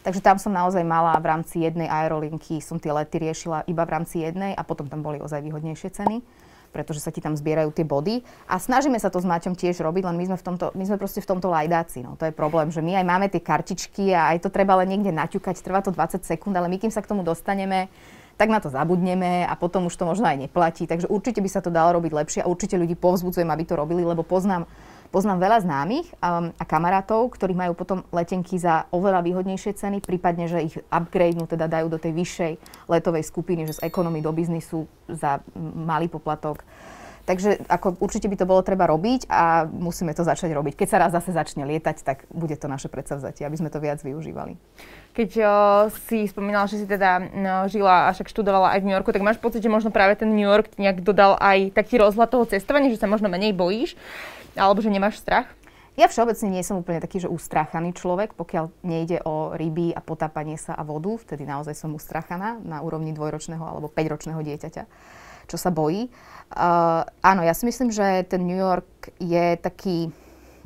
Takže 0.00 0.24
tam 0.24 0.40
som 0.40 0.52
naozaj 0.52 0.80
mala 0.80 1.12
v 1.20 1.28
rámci 1.28 1.60
jednej 1.60 1.88
aerolinky, 1.88 2.64
som 2.64 2.80
tie 2.80 2.88
lety 2.88 3.20
riešila 3.20 3.68
iba 3.68 3.84
v 3.84 3.92
rámci 4.00 4.24
jednej 4.24 4.56
a 4.56 4.64
potom 4.64 4.88
tam 4.88 5.04
boli 5.04 5.20
ozaj 5.20 5.44
výhodnejšie 5.44 5.90
ceny 5.92 6.18
pretože 6.70 7.02
sa 7.02 7.10
ti 7.10 7.18
tam 7.18 7.34
zbierajú 7.34 7.74
tie 7.74 7.82
body. 7.82 8.22
A 8.46 8.62
snažíme 8.62 8.96
sa 8.96 9.10
to 9.10 9.18
s 9.18 9.26
Maťom 9.26 9.58
tiež 9.58 9.82
robiť, 9.82 10.06
len 10.06 10.16
my 10.16 10.24
sme, 10.30 10.36
v 10.38 10.44
tomto, 10.46 10.66
my 10.78 10.84
sme 10.86 10.96
proste 10.96 11.18
v 11.18 11.28
tomto 11.28 11.50
lajdáci. 11.50 12.06
No. 12.06 12.14
To 12.16 12.30
je 12.30 12.34
problém, 12.34 12.70
že 12.70 12.80
my 12.80 12.94
aj 13.02 13.04
máme 13.06 13.26
tie 13.26 13.42
kartičky 13.42 14.14
a 14.14 14.34
aj 14.34 14.46
to 14.46 14.54
treba 14.54 14.78
len 14.78 14.88
niekde 14.94 15.10
naťukať, 15.10 15.58
trvá 15.60 15.82
to 15.82 15.90
20 15.90 16.22
sekúnd, 16.22 16.54
ale 16.54 16.70
my 16.70 16.78
kým 16.78 16.94
sa 16.94 17.02
k 17.02 17.10
tomu 17.10 17.26
dostaneme, 17.26 17.90
tak 18.40 18.48
na 18.48 18.56
to 18.56 18.72
zabudneme 18.72 19.44
a 19.44 19.52
potom 19.52 19.84
už 19.90 19.94
to 20.00 20.08
možno 20.08 20.24
aj 20.24 20.40
neplatí. 20.40 20.88
Takže 20.88 21.12
určite 21.12 21.44
by 21.44 21.50
sa 21.50 21.60
to 21.60 21.68
dalo 21.68 22.00
robiť 22.00 22.12
lepšie 22.14 22.40
a 22.40 22.48
určite 22.48 22.80
ľudí 22.80 22.96
povzbudzujem, 22.96 23.50
aby 23.50 23.64
to 23.68 23.76
robili, 23.76 24.00
lebo 24.00 24.24
poznám 24.24 24.64
Poznám 25.10 25.42
veľa 25.42 25.58
známych 25.66 26.06
um, 26.22 26.54
a 26.54 26.62
kamarátov, 26.62 27.34
ktorí 27.34 27.50
majú 27.50 27.74
potom 27.74 28.06
letenky 28.14 28.62
za 28.62 28.86
oveľa 28.94 29.26
výhodnejšie 29.26 29.74
ceny, 29.74 29.98
prípadne, 29.98 30.46
že 30.46 30.62
ich 30.62 30.78
upgradenú, 30.86 31.50
teda 31.50 31.66
dajú 31.66 31.90
do 31.90 31.98
tej 31.98 32.14
vyššej 32.14 32.52
letovej 32.86 33.26
skupiny, 33.26 33.66
že 33.66 33.82
z 33.82 33.90
ekonomii 33.90 34.22
do 34.22 34.30
biznisu 34.30 34.86
za 35.10 35.42
malý 35.58 36.06
poplatok. 36.06 36.62
Takže 37.30 37.62
ako 37.70 38.00
určite 38.02 38.26
by 38.26 38.36
to 38.38 38.48
bolo 38.48 38.62
treba 38.64 38.90
robiť 38.90 39.30
a 39.30 39.62
musíme 39.66 40.10
to 40.14 40.26
začať 40.26 40.50
robiť. 40.50 40.74
Keď 40.74 40.88
sa 40.88 40.98
raz 40.98 41.14
zase 41.14 41.30
začne 41.30 41.62
lietať, 41.62 42.02
tak 42.02 42.26
bude 42.30 42.58
to 42.58 42.66
naše 42.66 42.90
predsavzatie, 42.90 43.46
aby 43.46 43.54
sme 43.54 43.70
to 43.70 43.78
viac 43.78 44.02
využívali. 44.02 44.58
Keď 45.14 45.30
o, 45.38 45.54
si 46.10 46.26
spomínala, 46.26 46.66
že 46.66 46.82
si 46.82 46.86
teda 46.90 47.22
no, 47.22 47.54
žila 47.70 48.10
a 48.10 48.14
však 48.16 48.30
študovala 48.30 48.74
aj 48.74 48.80
v 48.82 48.86
New 48.88 48.96
Yorku, 48.98 49.14
tak 49.14 49.22
máš 49.22 49.38
pocit, 49.38 49.62
že 49.62 49.70
možno 49.70 49.94
práve 49.94 50.18
ten 50.18 50.26
New 50.26 50.46
York 50.46 50.74
nejak 50.74 51.06
dodal 51.06 51.38
aj 51.38 51.70
taký 51.76 52.02
rozhľad 52.02 52.34
toho 52.34 52.50
cestovania, 52.50 52.90
že 52.90 52.98
sa 52.98 53.06
možno 53.06 53.30
menej 53.30 53.54
bojíš? 53.54 53.94
Alebo 54.58 54.82
že 54.82 54.90
nemáš 54.90 55.22
strach? 55.22 55.46
Ja 55.98 56.06
všeobecne 56.06 56.54
nie 56.54 56.64
som 56.64 56.80
úplne 56.80 57.02
taký, 57.02 57.20
že 57.20 57.28
ustráchaný 57.28 57.92
človek, 57.92 58.32
pokiaľ 58.38 58.72
nejde 58.86 59.20
o 59.26 59.52
ryby 59.52 59.92
a 59.92 60.00
potápanie 60.00 60.54
sa 60.56 60.72
a 60.72 60.86
vodu, 60.86 61.12
vtedy 61.18 61.44
naozaj 61.44 61.76
som 61.76 61.92
ustráchaná 61.92 62.62
na 62.62 62.80
úrovni 62.80 63.10
dvojročného 63.12 63.60
alebo 63.60 63.90
päťročného 63.90 64.40
dieťaťa, 64.40 64.82
čo 65.50 65.56
sa 65.58 65.68
bojí. 65.74 66.08
Uh, 66.54 67.04
áno, 67.20 67.42
ja 67.42 67.52
si 67.52 67.66
myslím, 67.66 67.90
že 67.90 68.22
ten 68.24 68.46
New 68.46 68.56
York 68.56 69.12
je 69.18 69.58
taký, 69.58 70.14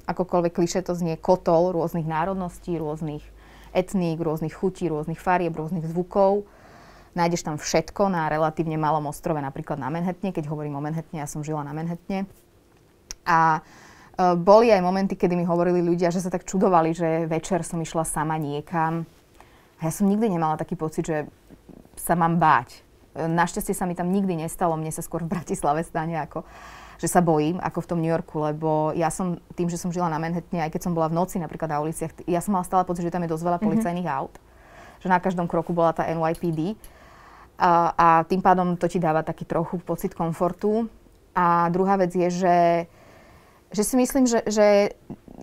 akokoľvek 0.06 0.52
kliše 0.54 0.84
to 0.84 0.92
znie, 0.92 1.16
kotol 1.16 1.72
rôznych 1.72 2.04
národností, 2.04 2.76
rôznych 2.76 3.24
etník, 3.72 4.20
rôznych 4.20 4.54
chutí, 4.54 4.86
rôznych 4.86 5.18
farieb, 5.18 5.56
rôznych 5.56 5.88
zvukov. 5.88 6.46
Nájdeš 7.18 7.42
tam 7.42 7.56
všetko 7.58 8.06
na 8.12 8.30
relatívne 8.30 8.76
malom 8.76 9.08
ostrove, 9.10 9.40
napríklad 9.40 9.82
na 9.82 9.90
Manhattane. 9.90 10.30
Keď 10.30 10.46
hovorím 10.46 10.78
o 10.78 10.84
Manhattane, 10.84 11.24
ja 11.24 11.26
som 11.26 11.42
žila 11.42 11.66
na 11.66 11.74
Manhattane 11.74 12.28
a 13.24 13.60
uh, 13.60 14.36
boli 14.38 14.70
aj 14.70 14.84
momenty, 14.84 15.18
kedy 15.18 15.34
mi 15.34 15.48
hovorili 15.48 15.80
ľudia, 15.80 16.14
že 16.14 16.22
sa 16.22 16.30
tak 16.30 16.46
čudovali, 16.46 16.94
že 16.94 17.26
večer 17.28 17.64
som 17.66 17.80
išla 17.80 18.04
sama 18.06 18.38
niekam. 18.38 19.08
A 19.82 19.88
ja 19.88 19.92
som 19.92 20.06
nikdy 20.06 20.30
nemala 20.30 20.60
taký 20.60 20.78
pocit, 20.78 21.04
že 21.08 21.26
sa 21.98 22.14
mám 22.14 22.38
báť. 22.38 22.80
E, 23.16 23.26
našťastie 23.26 23.74
sa 23.74 23.90
mi 23.90 23.98
tam 23.98 24.08
nikdy 24.14 24.38
nestalo, 24.38 24.78
mne 24.78 24.94
sa 24.94 25.02
skôr 25.02 25.26
v 25.26 25.34
Bratislave 25.34 25.82
stane 25.82 26.14
ako 26.14 26.46
že 26.98 27.10
sa 27.10 27.20
bojím, 27.20 27.58
ako 27.58 27.78
v 27.82 27.88
tom 27.90 27.98
New 28.00 28.10
Yorku, 28.10 28.38
lebo 28.38 28.94
ja 28.94 29.10
som 29.10 29.36
tým, 29.58 29.66
že 29.66 29.78
som 29.78 29.90
žila 29.90 30.06
na 30.06 30.22
Manhattane, 30.22 30.62
aj 30.62 30.72
keď 30.72 30.88
som 30.88 30.92
bola 30.94 31.10
v 31.10 31.18
noci 31.18 31.42
napríklad 31.42 31.70
na 31.70 31.82
uliciach, 31.82 32.24
ja 32.26 32.38
som 32.38 32.54
mala 32.54 32.66
stále 32.66 32.86
pocit, 32.86 33.02
že 33.02 33.12
tam 33.12 33.22
je 33.26 33.32
dosť 33.34 33.44
veľa 33.44 33.58
mhm. 33.60 33.66
policajných 33.66 34.08
mm-hmm. 34.08 34.24
aut, 34.24 34.34
že 35.02 35.08
na 35.10 35.18
každom 35.18 35.50
kroku 35.50 35.74
bola 35.74 35.92
tá 35.92 36.06
NYPD 36.06 36.78
a, 37.58 37.94
a 37.94 38.06
tým 38.26 38.42
pádom 38.42 38.74
to 38.78 38.86
ti 38.90 38.98
dáva 38.98 39.22
taký 39.22 39.46
trochu 39.46 39.78
pocit 39.78 40.14
komfortu. 40.14 40.90
A 41.34 41.66
druhá 41.70 41.98
vec 41.98 42.14
je, 42.14 42.30
že 42.30 42.56
že 43.74 43.82
si 43.82 43.98
myslím, 43.98 44.24
že, 44.30 44.46
že 44.46 44.94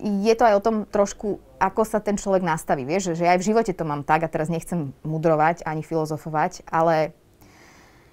je 0.02 0.34
to 0.34 0.48
aj 0.48 0.56
o 0.58 0.64
tom 0.64 0.76
trošku, 0.88 1.44
ako 1.60 1.84
sa 1.84 2.00
ten 2.00 2.16
človek 2.16 2.42
nastaví. 2.42 2.88
Vieš, 2.88 3.14
že, 3.20 3.28
aj 3.28 3.44
v 3.44 3.48
živote 3.52 3.76
to 3.76 3.84
mám 3.84 4.08
tak, 4.08 4.24
a 4.24 4.32
teraz 4.32 4.48
nechcem 4.48 4.96
mudrovať 5.04 5.68
ani 5.68 5.84
filozofovať, 5.84 6.64
ale 6.72 7.12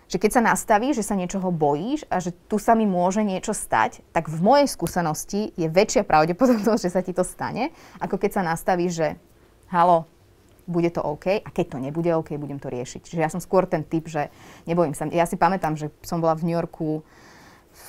že 0.09 0.17
keď 0.17 0.41
sa 0.41 0.43
nastaví, 0.43 0.97
že 0.97 1.05
sa 1.05 1.15
niečoho 1.15 1.53
bojíš 1.53 2.09
a 2.09 2.17
že 2.19 2.33
tu 2.49 2.57
sa 2.57 2.73
mi 2.73 2.89
môže 2.89 3.21
niečo 3.21 3.53
stať, 3.53 4.01
tak 4.11 4.33
v 4.33 4.41
mojej 4.41 4.69
skúsenosti 4.69 5.53
je 5.53 5.69
väčšia 5.69 6.03
pravdepodobnosť, 6.09 6.83
že 6.83 6.93
sa 6.93 7.05
ti 7.05 7.13
to 7.13 7.23
stane, 7.23 7.71
ako 8.01 8.17
keď 8.17 8.41
sa 8.41 8.43
nastaví, 8.43 8.89
že 8.89 9.21
halo, 9.69 10.09
bude 10.69 10.89
to 10.93 11.01
OK 11.01 11.45
a 11.45 11.49
keď 11.49 11.77
to 11.77 11.79
nebude 11.81 12.09
OK, 12.13 12.37
budem 12.41 12.61
to 12.61 12.73
riešiť. 12.73 13.05
Čiže 13.05 13.21
ja 13.25 13.33
som 13.33 13.41
skôr 13.41 13.65
ten 13.65 13.85
typ, 13.85 14.09
že 14.09 14.33
nebojím 14.69 14.93
sa. 14.93 15.09
Ja 15.09 15.25
si 15.25 15.41
pamätám, 15.41 15.77
že 15.77 15.93
som 16.05 16.21
bola 16.21 16.37
v 16.37 16.45
New 16.49 16.57
Yorku 16.57 17.05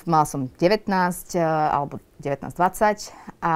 Mala 0.08 0.24
som 0.24 0.48
19 0.58 0.88
eh, 1.36 1.42
alebo 1.44 2.00
19-20 2.22 3.12
a 3.44 3.54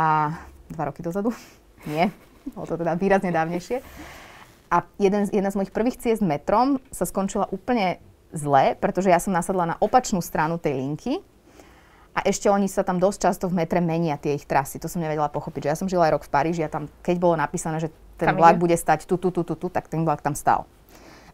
dva 0.70 0.82
roky 0.88 1.00
dozadu. 1.00 1.32
Nie, 1.90 2.12
bolo 2.52 2.66
to 2.68 2.80
teda 2.80 2.96
výrazne 2.96 3.32
dávnejšie. 3.32 3.80
A 4.72 4.82
jeden, 4.98 5.28
jedna 5.30 5.50
z 5.52 5.56
mojich 5.60 5.74
prvých 5.74 6.00
ciest 6.00 6.24
metrom 6.24 6.82
sa 6.90 7.06
skončila 7.06 7.46
úplne 7.54 8.02
zle, 8.34 8.74
pretože 8.74 9.12
ja 9.12 9.22
som 9.22 9.30
nasadla 9.30 9.70
na 9.70 9.76
opačnú 9.78 10.18
stranu 10.18 10.58
tej 10.58 10.82
linky 10.82 11.22
a 12.14 12.22
ešte 12.22 12.46
oni 12.46 12.70
sa 12.70 12.86
tam 12.86 13.02
dosť 13.02 13.18
často 13.18 13.44
v 13.50 13.58
metre 13.58 13.82
menia 13.82 14.14
tie 14.18 14.38
ich 14.38 14.46
trasy. 14.46 14.78
To 14.78 14.86
som 14.86 15.02
nevedela 15.02 15.26
pochopiť. 15.30 15.66
Že 15.66 15.70
ja 15.70 15.78
som 15.78 15.90
žila 15.90 16.06
aj 16.06 16.12
rok 16.14 16.24
v 16.26 16.32
Paríži 16.34 16.62
a 16.62 16.70
tam, 16.70 16.86
keď 17.02 17.16
bolo 17.18 17.34
napísané, 17.34 17.82
že 17.82 17.90
ten 18.14 18.30
tam 18.30 18.38
vlak 18.38 18.54
ide? 18.58 18.62
bude 18.62 18.76
stať 18.78 19.06
tu, 19.10 19.18
tu, 19.18 19.34
tu, 19.34 19.42
tu, 19.42 19.54
tu, 19.58 19.66
tak 19.66 19.90
ten 19.90 20.06
vlak 20.06 20.22
tam 20.22 20.38
stal. 20.38 20.66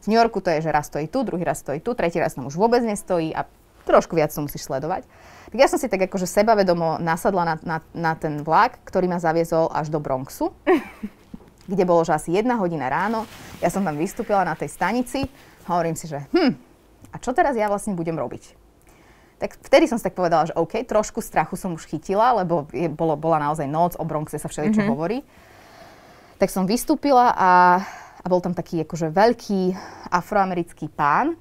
V 0.01 0.09
New 0.09 0.17
Yorku 0.17 0.41
to 0.41 0.49
je, 0.49 0.65
že 0.65 0.73
raz 0.73 0.89
stojí 0.89 1.13
tu, 1.13 1.21
druhý 1.21 1.45
raz 1.45 1.61
stojí 1.61 1.85
tu, 1.85 1.93
tretí 1.93 2.17
raz 2.17 2.33
tam 2.33 2.49
už 2.49 2.57
vôbec 2.57 2.81
nestojí 2.81 3.37
a 3.37 3.45
trošku 3.85 4.17
viac 4.17 4.33
to 4.33 4.45
musíš 4.45 4.67
sledovať. 4.67 5.05
Tak 5.51 5.59
ja 5.59 5.67
som 5.67 5.83
si 5.83 5.91
tak 5.91 6.07
akože 6.07 6.31
sebavedomo 6.31 7.03
nasadla 7.03 7.43
na, 7.43 7.55
na, 7.67 7.79
na 7.91 8.13
ten 8.15 8.47
vlak, 8.47 8.79
ktorý 8.87 9.11
ma 9.11 9.19
zaviezol 9.19 9.67
až 9.75 9.91
do 9.91 9.99
Bronxu, 9.99 10.55
kde 11.71 11.85
bolo, 11.87 12.07
že 12.07 12.15
asi 12.15 12.35
jedna 12.39 12.55
hodina 12.59 12.87
ráno. 12.87 13.27
Ja 13.59 13.67
som 13.71 13.83
tam 13.83 13.99
vystúpila 13.99 14.47
na 14.47 14.55
tej 14.55 14.71
stanici 14.71 15.27
a 15.67 15.75
hovorím 15.75 15.99
si, 15.99 16.07
že 16.07 16.23
hm, 16.31 16.55
a 17.11 17.17
čo 17.19 17.35
teraz 17.35 17.59
ja 17.59 17.67
vlastne 17.67 17.99
budem 17.99 18.15
robiť? 18.15 18.61
Tak 19.41 19.57
vtedy 19.67 19.89
som 19.89 19.97
si 19.97 20.05
tak 20.05 20.15
povedala, 20.15 20.53
že 20.53 20.55
OK, 20.55 20.85
trošku 20.85 21.25
strachu 21.25 21.57
som 21.57 21.73
už 21.73 21.89
chytila, 21.89 22.45
lebo 22.45 22.69
je, 22.71 22.93
bolo, 22.93 23.17
bola 23.17 23.41
naozaj 23.41 23.65
noc, 23.65 23.97
o 23.97 24.05
Bronxe 24.05 24.37
sa 24.37 24.53
všeličo 24.53 24.85
mm-hmm. 24.85 24.93
hovorí. 24.93 25.25
Tak 26.37 26.53
som 26.53 26.69
vystúpila 26.69 27.33
a, 27.33 27.81
a 28.21 28.27
bol 28.29 28.45
tam 28.45 28.53
taký 28.53 28.85
akože 28.85 29.09
veľký 29.09 29.73
afroamerický 30.13 30.93
pán, 30.93 31.41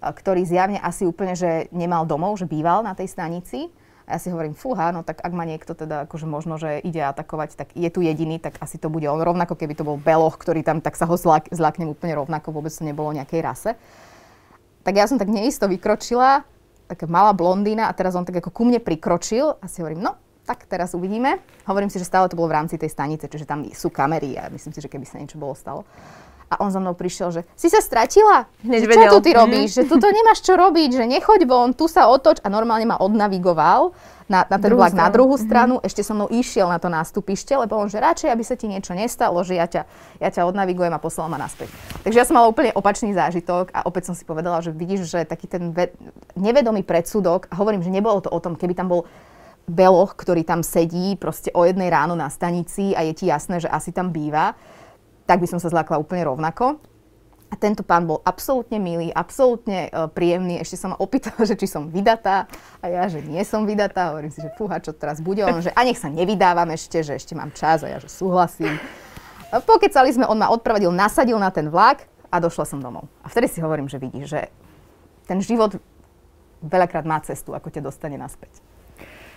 ktorý 0.00 0.44
zjavne 0.44 0.78
asi 0.80 1.08
úplne, 1.08 1.34
že 1.34 1.66
nemal 1.72 2.04
domov, 2.04 2.36
že 2.36 2.48
býval 2.48 2.84
na 2.84 2.92
tej 2.92 3.08
stanici. 3.10 3.72
A 4.06 4.16
ja 4.16 4.18
si 4.22 4.30
hovorím, 4.30 4.54
fúha, 4.54 4.94
no 4.94 5.02
tak 5.02 5.18
ak 5.18 5.32
ma 5.34 5.42
niekto 5.42 5.74
teda 5.74 6.06
akože 6.06 6.30
možno, 6.30 6.62
že 6.62 6.78
ide 6.78 7.02
atakovať, 7.02 7.58
tak 7.58 7.68
je 7.74 7.90
tu 7.90 8.06
jediný, 8.06 8.38
tak 8.38 8.54
asi 8.62 8.78
to 8.78 8.86
bude 8.86 9.02
on. 9.02 9.18
Rovnako 9.18 9.58
keby 9.58 9.74
to 9.74 9.82
bol 9.82 9.98
Beloch, 9.98 10.38
ktorý 10.38 10.62
tam, 10.62 10.78
tak 10.78 10.94
sa 10.94 11.10
ho 11.10 11.18
zlak, 11.18 11.50
zlaknem 11.50 11.90
úplne 11.90 12.14
rovnako, 12.14 12.54
vôbec 12.54 12.70
to 12.70 12.86
nebolo 12.86 13.10
nejakej 13.10 13.40
rase. 13.42 13.70
Tak 14.86 14.94
ja 14.94 15.10
som 15.10 15.18
tak 15.18 15.26
neisto 15.26 15.66
vykročila, 15.66 16.46
taká 16.86 17.10
malá 17.10 17.34
blondína 17.34 17.90
a 17.90 17.96
teraz 17.98 18.14
on 18.14 18.22
tak 18.22 18.38
ako 18.38 18.54
ku 18.54 18.62
mne 18.62 18.78
prikročil 18.78 19.58
a 19.58 19.66
si 19.66 19.82
hovorím, 19.82 20.06
no, 20.06 20.14
tak 20.46 20.70
teraz 20.70 20.94
uvidíme. 20.94 21.42
Hovorím 21.66 21.90
si, 21.90 21.98
že 21.98 22.06
stále 22.06 22.30
to 22.30 22.38
bolo 22.38 22.46
v 22.46 22.62
rámci 22.62 22.78
tej 22.78 22.94
stanice, 22.94 23.26
čiže 23.26 23.50
tam 23.50 23.66
sú 23.74 23.90
kamery 23.90 24.38
a 24.38 24.46
myslím 24.54 24.70
si, 24.70 24.78
že 24.78 24.86
keby 24.86 25.02
sa 25.02 25.18
niečo 25.18 25.42
bolo 25.42 25.58
stalo. 25.58 25.82
A 26.46 26.62
on 26.62 26.70
za 26.70 26.78
mnou 26.78 26.94
prišiel, 26.94 27.34
že 27.34 27.42
si 27.58 27.66
sa 27.66 27.82
stratila? 27.82 28.46
Hneď 28.62 28.86
čo 28.86 29.18
tu 29.18 29.20
ty 29.26 29.30
robíš? 29.34 29.74
Mm. 29.74 29.76
Že 29.82 29.84
tu 29.90 29.96
to 29.98 30.08
nemáš 30.14 30.40
čo 30.46 30.54
robiť, 30.54 30.90
že 30.94 31.04
nechoď 31.10 31.40
von, 31.42 31.74
tu 31.74 31.90
sa 31.90 32.06
otoč 32.06 32.38
a 32.42 32.48
normálne 32.48 32.86
ma 32.86 33.02
odnavigoval 33.02 33.90
na, 34.26 34.42
na 34.46 34.58
ten 34.58 34.74
vlak 34.74 34.94
na 34.94 35.06
druhú 35.06 35.38
mhm. 35.38 35.42
stranu, 35.42 35.74
ešte 35.82 36.02
so 36.02 36.14
mnou 36.14 36.26
išiel 36.30 36.66
na 36.66 36.82
to 36.82 36.90
nástupište, 36.90 37.54
lebo 37.54 37.78
on, 37.78 37.86
že 37.86 38.02
radšej, 38.02 38.28
aby 38.30 38.42
sa 38.42 38.58
ti 38.58 38.66
niečo 38.66 38.92
nestalo, 38.94 39.38
že 39.46 39.54
ja 39.54 39.66
ťa, 39.70 39.82
ja 40.18 40.28
ťa 40.34 40.50
odnavigujem 40.50 40.90
a 40.90 41.02
poslal 41.02 41.30
ma 41.30 41.38
naspäť. 41.38 41.70
Takže 42.02 42.18
ja 42.18 42.26
som 42.26 42.34
mala 42.34 42.50
úplne 42.50 42.74
opačný 42.74 43.14
zážitok 43.14 43.70
a 43.70 43.86
opäť 43.86 44.10
som 44.10 44.14
si 44.18 44.26
povedala, 44.26 44.58
že 44.62 44.74
vidíš, 44.74 45.06
že 45.06 45.22
taký 45.22 45.46
ten 45.46 45.70
ve- 45.70 45.94
nevedomý 46.34 46.82
predsudok, 46.82 47.46
a 47.50 47.54
hovorím, 47.58 47.86
že 47.86 47.94
nebolo 47.94 48.18
to 48.18 48.30
o 48.30 48.42
tom, 48.42 48.58
keby 48.58 48.74
tam 48.74 48.90
bol 48.90 49.06
beloch, 49.66 50.14
ktorý 50.14 50.46
tam 50.46 50.62
sedí 50.62 51.18
proste 51.18 51.50
o 51.54 51.66
jednej 51.66 51.90
ráno 51.90 52.14
na 52.14 52.30
stanici 52.30 52.94
a 52.94 53.02
je 53.02 53.14
ti 53.14 53.26
jasné, 53.26 53.58
že 53.62 53.70
asi 53.70 53.90
tam 53.90 54.14
býva, 54.14 54.54
tak 55.26 55.42
by 55.42 55.46
som 55.50 55.58
sa 55.58 55.68
zlákla 55.68 55.98
úplne 55.98 56.24
rovnako. 56.24 56.78
A 57.46 57.54
tento 57.54 57.86
pán 57.86 58.10
bol 58.10 58.18
absolútne 58.26 58.82
milý, 58.82 59.14
absolútne 59.14 59.86
uh, 59.94 60.10
príjemný. 60.10 60.58
Ešte 60.58 60.82
sa 60.82 60.90
ma 60.90 60.96
opýtal, 60.98 61.38
že 61.48 61.54
či 61.54 61.70
som 61.70 61.86
vydatá. 61.90 62.50
A 62.82 62.90
ja, 62.90 63.06
že 63.06 63.22
nie 63.22 63.42
som 63.46 63.62
vydatá. 63.66 64.10
Hovorím 64.14 64.34
si, 64.34 64.42
že 64.42 64.50
fúha, 64.58 64.82
čo 64.82 64.90
teraz 64.90 65.22
bude. 65.22 65.46
On, 65.46 65.62
že 65.62 65.70
a 65.70 65.80
nech 65.86 65.98
sa 65.98 66.10
nevydávam 66.10 66.66
ešte, 66.74 67.06
že 67.06 67.18
ešte 67.18 67.38
mám 67.38 67.54
čas. 67.54 67.86
A 67.86 67.90
ja, 67.90 67.98
že 68.02 68.10
súhlasím. 68.10 68.74
Pokecali 69.62 70.10
sme, 70.10 70.26
on 70.26 70.42
ma 70.42 70.50
odpravadil, 70.50 70.90
nasadil 70.90 71.38
na 71.38 71.54
ten 71.54 71.70
vlak 71.70 72.10
a 72.34 72.42
došla 72.42 72.66
som 72.66 72.82
domov. 72.82 73.06
A 73.22 73.30
vtedy 73.30 73.46
si 73.46 73.62
hovorím, 73.62 73.86
že 73.86 74.02
vidíš, 74.02 74.26
že 74.26 74.40
ten 75.30 75.38
život 75.38 75.78
veľakrát 76.66 77.06
má 77.06 77.22
cestu, 77.22 77.54
ako 77.54 77.70
ťa 77.70 77.84
dostane 77.84 78.18
naspäť. 78.18 78.58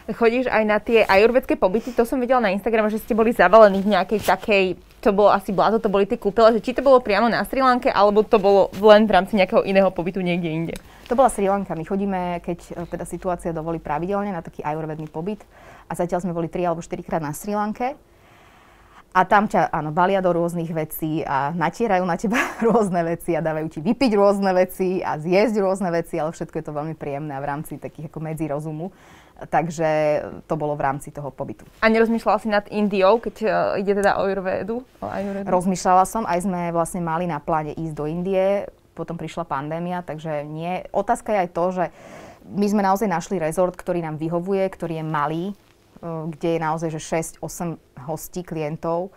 Chodíš 0.09 0.49
aj 0.49 0.63
na 0.65 0.81
tie 0.81 1.05
ajurvedské 1.05 1.53
pobyty, 1.53 1.93
to 1.93 2.01
som 2.01 2.17
videla 2.17 2.41
na 2.41 2.49
Instagrame, 2.49 2.89
že 2.89 2.97
ste 2.97 3.13
boli 3.13 3.29
zavalení 3.29 3.85
v 3.85 3.93
nejakej 3.93 4.25
takej, 4.25 4.65
to 4.99 5.15
bolo 5.15 5.31
asi 5.31 5.55
blato, 5.55 5.79
to 5.79 5.87
boli 5.87 6.03
tie 6.03 6.19
kúpele, 6.19 6.59
že 6.59 6.63
či 6.63 6.75
to 6.75 6.83
bolo 6.83 6.99
priamo 6.99 7.31
na 7.31 7.43
Sri 7.47 7.63
Lanke, 7.63 7.87
alebo 7.87 8.23
to 8.23 8.35
bolo 8.35 8.67
len 8.83 9.07
v 9.07 9.15
rámci 9.15 9.39
nejakého 9.39 9.63
iného 9.63 9.87
pobytu 9.89 10.19
niekde 10.19 10.49
inde? 10.51 10.75
To 11.09 11.17
bola 11.17 11.33
Sri 11.33 11.49
Lanka. 11.49 11.73
My 11.73 11.81
chodíme, 11.81 12.37
keď 12.45 12.59
e, 12.69 12.85
teda 12.85 13.01
situácia 13.01 13.49
dovolí 13.49 13.81
pravidelne, 13.81 14.29
na 14.29 14.45
taký 14.45 14.61
ajurvedný 14.61 15.09
pobyt. 15.09 15.41
A 15.89 15.97
zatiaľ 15.97 16.21
sme 16.21 16.37
boli 16.37 16.45
3 16.45 16.69
alebo 16.69 16.85
4 16.85 17.01
krát 17.01 17.17
na 17.17 17.33
Sri 17.33 17.57
Lanke. 17.57 17.97
A 19.09 19.25
tam 19.25 19.49
ťa, 19.49 19.73
áno, 19.73 19.89
balia 19.89 20.21
do 20.21 20.29
rôznych 20.29 20.69
vecí 20.69 21.25
a 21.25 21.49
natierajú 21.49 22.05
na 22.05 22.13
teba 22.13 22.37
rôzne 22.69 23.01
veci 23.01 23.33
a 23.33 23.41
dávajú 23.41 23.67
ti 23.73 23.79
vypiť 23.81 24.11
rôzne 24.13 24.53
veci 24.53 25.01
a 25.01 25.17
zjesť 25.17 25.65
rôzne 25.65 25.89
veci, 25.89 26.21
ale 26.21 26.29
všetko 26.29 26.61
je 26.61 26.65
to 26.69 26.77
veľmi 26.77 26.93
príjemné 26.93 27.33
a 27.33 27.41
v 27.41 27.49
rámci 27.57 27.81
takých 27.81 28.13
ako 28.13 28.19
medzi 28.21 28.45
rozumu. 28.45 28.93
Takže 29.47 29.89
to 30.43 30.53
bolo 30.59 30.75
v 30.75 30.83
rámci 30.83 31.15
toho 31.15 31.31
pobytu. 31.31 31.63
A 31.79 31.87
nerozmýšľala 31.87 32.37
si 32.43 32.49
nad 32.51 32.65
Indiou, 32.67 33.23
keď 33.23 33.35
uh, 33.47 33.51
ide 33.79 33.95
teda 33.95 34.19
o 34.19 34.27
Ayurvedu? 34.27 34.83
O 34.99 35.07
Ayurvedu? 35.07 35.47
Rozmýšľala 35.47 36.03
som, 36.03 36.27
aj 36.27 36.43
sme 36.43 36.75
vlastne 36.75 36.99
mali 36.99 37.23
na 37.23 37.39
pláne 37.39 37.71
ísť 37.71 37.95
do 37.95 38.05
Indie, 38.09 38.67
potom 38.91 39.15
prišla 39.15 39.47
pandémia, 39.47 40.03
takže 40.03 40.43
nie. 40.43 40.83
Otázka 40.91 41.31
je 41.31 41.41
aj 41.47 41.49
to, 41.55 41.65
že 41.71 41.85
my 42.49 42.65
sme 42.67 42.81
naozaj 42.83 43.07
našli 43.07 43.39
rezort, 43.39 43.79
ktorý 43.79 44.03
nám 44.03 44.19
vyhovuje, 44.19 44.67
ktorý 44.67 44.99
je 44.99 45.05
malý, 45.05 45.45
uh, 46.03 46.27
kde 46.27 46.57
je 46.57 46.59
naozaj 46.59 46.89
že 46.99 47.01
6-8 47.39 48.03
hostí, 48.03 48.43
klientov 48.43 49.15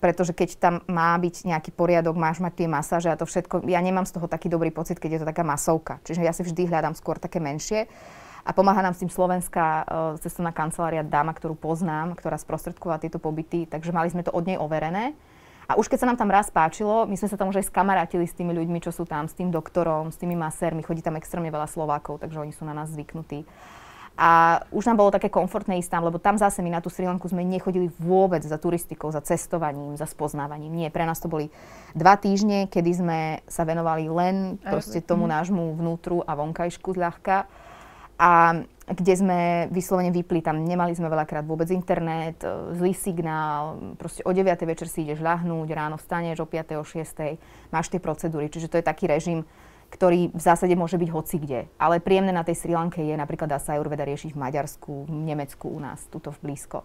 pretože 0.00 0.32
keď 0.32 0.50
tam 0.56 0.74
má 0.88 1.12
byť 1.20 1.44
nejaký 1.44 1.70
poriadok, 1.76 2.16
máš 2.16 2.40
mať 2.40 2.64
tie 2.64 2.68
masáže 2.72 3.12
a 3.12 3.20
to 3.20 3.28
všetko, 3.28 3.68
ja 3.68 3.78
nemám 3.84 4.08
z 4.08 4.16
toho 4.16 4.26
taký 4.26 4.48
dobrý 4.48 4.72
pocit, 4.72 4.96
keď 4.96 5.10
je 5.12 5.20
to 5.22 5.28
taká 5.28 5.44
masovka. 5.44 6.00
Čiže 6.08 6.24
ja 6.24 6.32
si 6.32 6.40
vždy 6.40 6.72
hľadám 6.72 6.96
skôr 6.96 7.20
také 7.20 7.36
menšie. 7.36 7.84
A 8.40 8.50
pomáha 8.56 8.80
nám 8.80 8.96
s 8.96 9.02
tým 9.04 9.12
slovenská 9.12 9.66
uh, 9.66 9.84
cestovná 10.20 10.50
kancelária 10.50 11.04
Dáma, 11.04 11.36
ktorú 11.36 11.56
poznám, 11.56 12.16
ktorá 12.16 12.40
sprostredkovala 12.40 13.02
tieto 13.02 13.20
pobyty, 13.20 13.68
takže 13.68 13.92
mali 13.92 14.08
sme 14.08 14.24
to 14.24 14.32
od 14.32 14.48
nej 14.48 14.56
overené. 14.56 15.12
A 15.70 15.78
už 15.78 15.86
keď 15.86 16.02
sa 16.02 16.08
nám 16.10 16.18
tam 16.18 16.34
raz 16.34 16.50
páčilo, 16.50 17.06
my 17.06 17.14
sme 17.14 17.30
sa 17.30 17.38
tam 17.38 17.54
už 17.54 17.62
aj 17.62 17.70
skamarátili 17.70 18.26
s 18.26 18.34
tými 18.34 18.50
ľuďmi, 18.50 18.82
čo 18.82 18.90
sú 18.90 19.06
tam, 19.06 19.30
s 19.30 19.38
tým 19.38 19.54
doktorom, 19.54 20.10
s 20.10 20.18
tými 20.18 20.34
masérmi, 20.34 20.82
chodí 20.82 20.98
tam 20.98 21.14
extrémne 21.14 21.46
veľa 21.46 21.70
Slovákov, 21.70 22.18
takže 22.18 22.42
oni 22.42 22.50
sú 22.50 22.66
na 22.66 22.74
nás 22.74 22.90
zvyknutí. 22.90 23.46
A 24.20 24.60
už 24.74 24.84
nám 24.84 25.00
bolo 25.00 25.14
také 25.14 25.32
komfortné 25.32 25.80
ísť 25.80 25.96
tam, 25.96 26.04
lebo 26.04 26.20
tam 26.20 26.36
zase 26.36 26.60
my 26.60 26.74
na 26.74 26.84
tú 26.84 26.90
Sri 26.90 27.08
Lanku 27.08 27.30
sme 27.30 27.46
nechodili 27.46 27.88
vôbec 28.02 28.44
za 28.44 28.58
turistikou, 28.60 29.08
za 29.14 29.24
cestovaním, 29.24 29.96
za 29.96 30.04
spoznávaním. 30.04 30.74
Nie, 30.74 30.88
pre 30.90 31.08
nás 31.08 31.22
to 31.22 31.30
boli 31.30 31.48
dva 31.96 32.20
týždne, 32.20 32.68
kedy 32.68 32.90
sme 33.00 33.18
sa 33.48 33.64
venovali 33.64 34.12
len 34.12 34.58
proste 34.60 35.00
tomu 35.00 35.24
mhm. 35.24 35.32
nášmu 35.38 35.64
vnútru 35.78 36.20
a 36.26 36.34
vonkajšku 36.36 36.98
zľahka. 36.98 37.46
A 38.20 38.52
kde 38.90 39.14
sme 39.16 39.40
vyslovene 39.72 40.12
vypli, 40.12 40.44
tam 40.44 40.60
nemali 40.60 40.92
sme 40.92 41.08
veľakrát 41.08 41.46
vôbec 41.46 41.70
internet, 41.72 42.42
e, 42.44 42.76
zlý 42.76 42.92
signál, 42.92 43.78
proste 43.96 44.20
o 44.26 44.30
9. 44.34 44.66
večer 44.66 44.90
si 44.90 45.06
ideš 45.06 45.24
ľahnúť, 45.24 45.68
ráno 45.72 45.96
vstaneš 45.96 46.42
o 46.42 46.46
5. 46.46 46.76
o 46.76 46.84
6. 46.84 47.40
máš 47.72 47.86
tie 47.88 48.02
procedúry, 48.02 48.52
čiže 48.52 48.68
to 48.68 48.76
je 48.76 48.84
taký 48.84 49.08
režim, 49.08 49.46
ktorý 49.94 50.30
v 50.30 50.42
zásade 50.42 50.74
môže 50.74 50.98
byť 51.00 51.10
hoci 51.10 51.36
kde. 51.38 51.60
Ale 51.80 52.02
príjemné 52.02 52.34
na 52.34 52.44
tej 52.44 52.60
Sri 52.60 52.74
Lanke 52.74 53.02
je 53.02 53.14
napríklad 53.16 53.50
dá 53.50 53.58
sa 53.58 53.74
Ayurveda 53.74 54.06
riešiť 54.06 54.34
v 54.34 54.42
Maďarsku, 54.42 55.06
v 55.06 55.10
Nemecku, 55.10 55.66
u 55.70 55.80
nás, 55.80 56.04
tuto 56.10 56.30
v 56.30 56.50
blízko. 56.50 56.84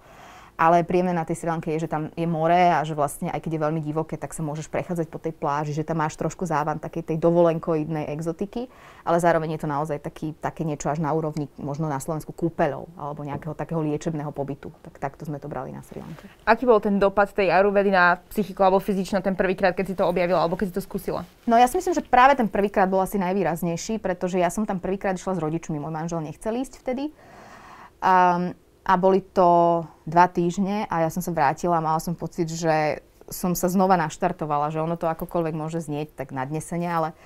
Ale 0.56 0.88
príjemné 0.88 1.12
na 1.12 1.28
tej 1.28 1.44
Sri 1.44 1.52
Lanke 1.52 1.68
je, 1.76 1.84
že 1.84 1.92
tam 1.92 2.08
je 2.16 2.24
more 2.24 2.72
a 2.72 2.80
že 2.88 2.96
vlastne 2.96 3.28
aj 3.28 3.44
keď 3.44 3.60
je 3.60 3.64
veľmi 3.68 3.82
divoké, 3.84 4.16
tak 4.16 4.32
sa 4.32 4.40
môžeš 4.40 4.72
prechádzať 4.72 5.12
po 5.12 5.20
tej 5.20 5.36
pláži, 5.36 5.76
že 5.76 5.84
tam 5.84 6.00
máš 6.00 6.16
trošku 6.16 6.48
závan 6.48 6.80
takej 6.80 7.12
tej 7.12 7.18
dovolenkoidnej 7.20 8.08
exotiky, 8.16 8.72
ale 9.04 9.20
zároveň 9.20 9.60
je 9.60 9.62
to 9.62 9.68
naozaj 9.68 10.00
taký, 10.00 10.32
také 10.40 10.64
niečo 10.64 10.88
až 10.88 11.04
na 11.04 11.12
úrovni 11.12 11.52
možno 11.60 11.92
na 11.92 12.00
Slovensku 12.00 12.32
kúpeľov 12.32 12.88
alebo 12.96 13.28
nejakého 13.28 13.52
takého 13.52 13.84
liečebného 13.84 14.32
pobytu. 14.32 14.72
Tak 14.88 14.96
takto 14.96 15.28
sme 15.28 15.44
to 15.44 15.52
brali 15.52 15.76
na 15.76 15.84
Sri 15.84 16.00
Lanke. 16.00 16.24
Aký 16.48 16.64
bol 16.64 16.80
ten 16.80 17.04
dopad 17.04 17.36
tej 17.36 17.52
Ayurvedy 17.52 17.92
na 17.92 18.24
psychiku 18.32 18.64
alebo 18.64 18.80
fyzično 18.80 19.20
ten 19.20 19.36
prvýkrát, 19.36 19.76
keď 19.76 19.86
si 19.92 19.96
to 20.00 20.08
objavila 20.08 20.40
alebo 20.40 20.56
keď 20.56 20.72
si 20.72 20.76
to 20.80 20.84
skúsila? 20.84 21.28
No 21.44 21.60
ja 21.60 21.68
si 21.68 21.76
myslím, 21.76 22.00
že 22.00 22.04
práve 22.08 22.40
ten 22.40 22.48
prvýkrát 22.48 22.88
bol 22.88 23.04
asi 23.04 23.20
najvýraznejší, 23.20 24.00
pretože 24.00 24.40
ja 24.40 24.48
som 24.48 24.64
tam 24.64 24.80
prvýkrát 24.80 25.20
išla 25.20 25.36
s 25.36 25.44
rodičmi, 25.44 25.84
môj 25.84 25.92
manžel 25.92 26.24
nechcel 26.24 26.56
ísť 26.56 26.80
vtedy. 26.80 27.12
Um, 28.00 28.56
a 28.86 28.94
boli 29.02 29.26
to 29.26 29.82
dva 30.06 30.30
týždne 30.30 30.86
a 30.86 30.96
ja 31.02 31.10
som 31.10 31.26
sa 31.26 31.34
vrátila 31.34 31.82
a 31.82 31.86
mala 31.86 31.98
som 31.98 32.14
pocit, 32.14 32.46
že 32.46 33.02
som 33.26 33.58
sa 33.58 33.66
znova 33.66 33.98
naštartovala, 33.98 34.70
že 34.70 34.78
ono 34.78 34.94
to 34.94 35.10
akokoľvek 35.10 35.58
môže 35.58 35.82
znieť 35.82 36.14
tak 36.14 36.30
nadnesene, 36.30 36.86
ale 36.86 37.18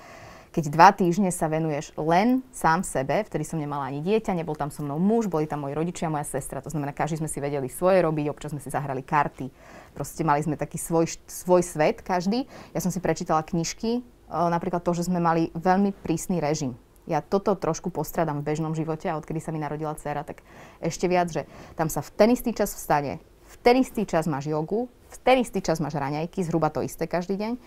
keď 0.50 0.64
dva 0.72 0.90
týždne 0.90 1.30
sa 1.30 1.46
venuješ 1.46 1.94
len 2.00 2.42
sám 2.50 2.82
sebe, 2.82 3.22
vtedy 3.22 3.44
som 3.46 3.60
nemala 3.60 3.86
ani 3.86 4.02
dieťa, 4.02 4.34
nebol 4.34 4.56
tam 4.56 4.72
so 4.72 4.82
mnou 4.82 4.98
muž, 4.98 5.28
boli 5.30 5.46
tam 5.46 5.62
moji 5.62 5.76
rodičia 5.76 6.10
moja 6.10 6.26
sestra, 6.26 6.64
to 6.64 6.72
znamená, 6.72 6.90
každý 6.96 7.22
sme 7.22 7.30
si 7.30 7.38
vedeli 7.38 7.70
svoje 7.70 8.02
robiť, 8.02 8.26
občas 8.32 8.50
sme 8.50 8.64
si 8.64 8.72
zahrali 8.72 9.04
karty, 9.04 9.46
proste 9.94 10.24
mali 10.26 10.42
sme 10.42 10.58
taký 10.58 10.80
svoj, 10.80 11.06
svoj 11.28 11.62
svet 11.62 12.02
každý. 12.02 12.50
Ja 12.74 12.82
som 12.82 12.90
si 12.90 12.98
prečítala 12.98 13.46
knižky, 13.46 14.02
napríklad 14.26 14.82
to, 14.82 14.90
že 14.90 15.06
sme 15.06 15.22
mali 15.22 15.54
veľmi 15.54 15.94
prísny 16.02 16.42
režim 16.42 16.74
ja 17.10 17.20
toto 17.20 17.58
trošku 17.58 17.90
postradám 17.90 18.38
v 18.40 18.54
bežnom 18.54 18.72
živote 18.78 19.10
a 19.10 19.18
odkedy 19.18 19.42
sa 19.42 19.50
mi 19.50 19.58
narodila 19.58 19.98
dcera, 19.98 20.22
tak 20.22 20.46
ešte 20.78 21.10
viac, 21.10 21.26
že 21.34 21.50
tam 21.74 21.90
sa 21.90 22.00
v 22.00 22.10
ten 22.14 22.28
istý 22.30 22.54
čas 22.54 22.70
vstane, 22.70 23.18
v 23.50 23.56
ten 23.58 23.82
istý 23.82 24.06
čas 24.06 24.30
máš 24.30 24.46
jogu, 24.46 24.86
v 25.10 25.16
ten 25.26 25.42
istý 25.42 25.58
čas 25.58 25.82
máš 25.82 25.98
raňajky, 25.98 26.46
zhruba 26.46 26.70
to 26.70 26.86
isté 26.86 27.10
každý 27.10 27.34
deň, 27.34 27.58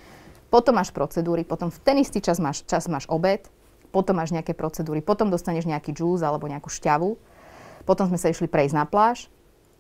potom 0.47 0.79
máš 0.79 0.95
procedúry, 0.95 1.43
potom 1.43 1.67
v 1.67 1.79
ten 1.84 1.99
istý 1.99 2.23
čas 2.23 2.39
máš, 2.39 2.63
čas 2.63 2.88
máš 2.88 3.03
obed, 3.12 3.43
potom 3.91 4.15
máš 4.15 4.32
nejaké 4.32 4.56
procedúry, 4.56 5.03
potom 5.03 5.27
dostaneš 5.27 5.67
nejaký 5.67 5.91
džús 5.91 6.23
alebo 6.23 6.47
nejakú 6.47 6.71
šťavu, 6.71 7.19
potom 7.84 8.08
sme 8.08 8.17
sa 8.17 8.32
išli 8.32 8.47
prejsť 8.47 8.75
na 8.79 8.88
pláž, 8.88 9.27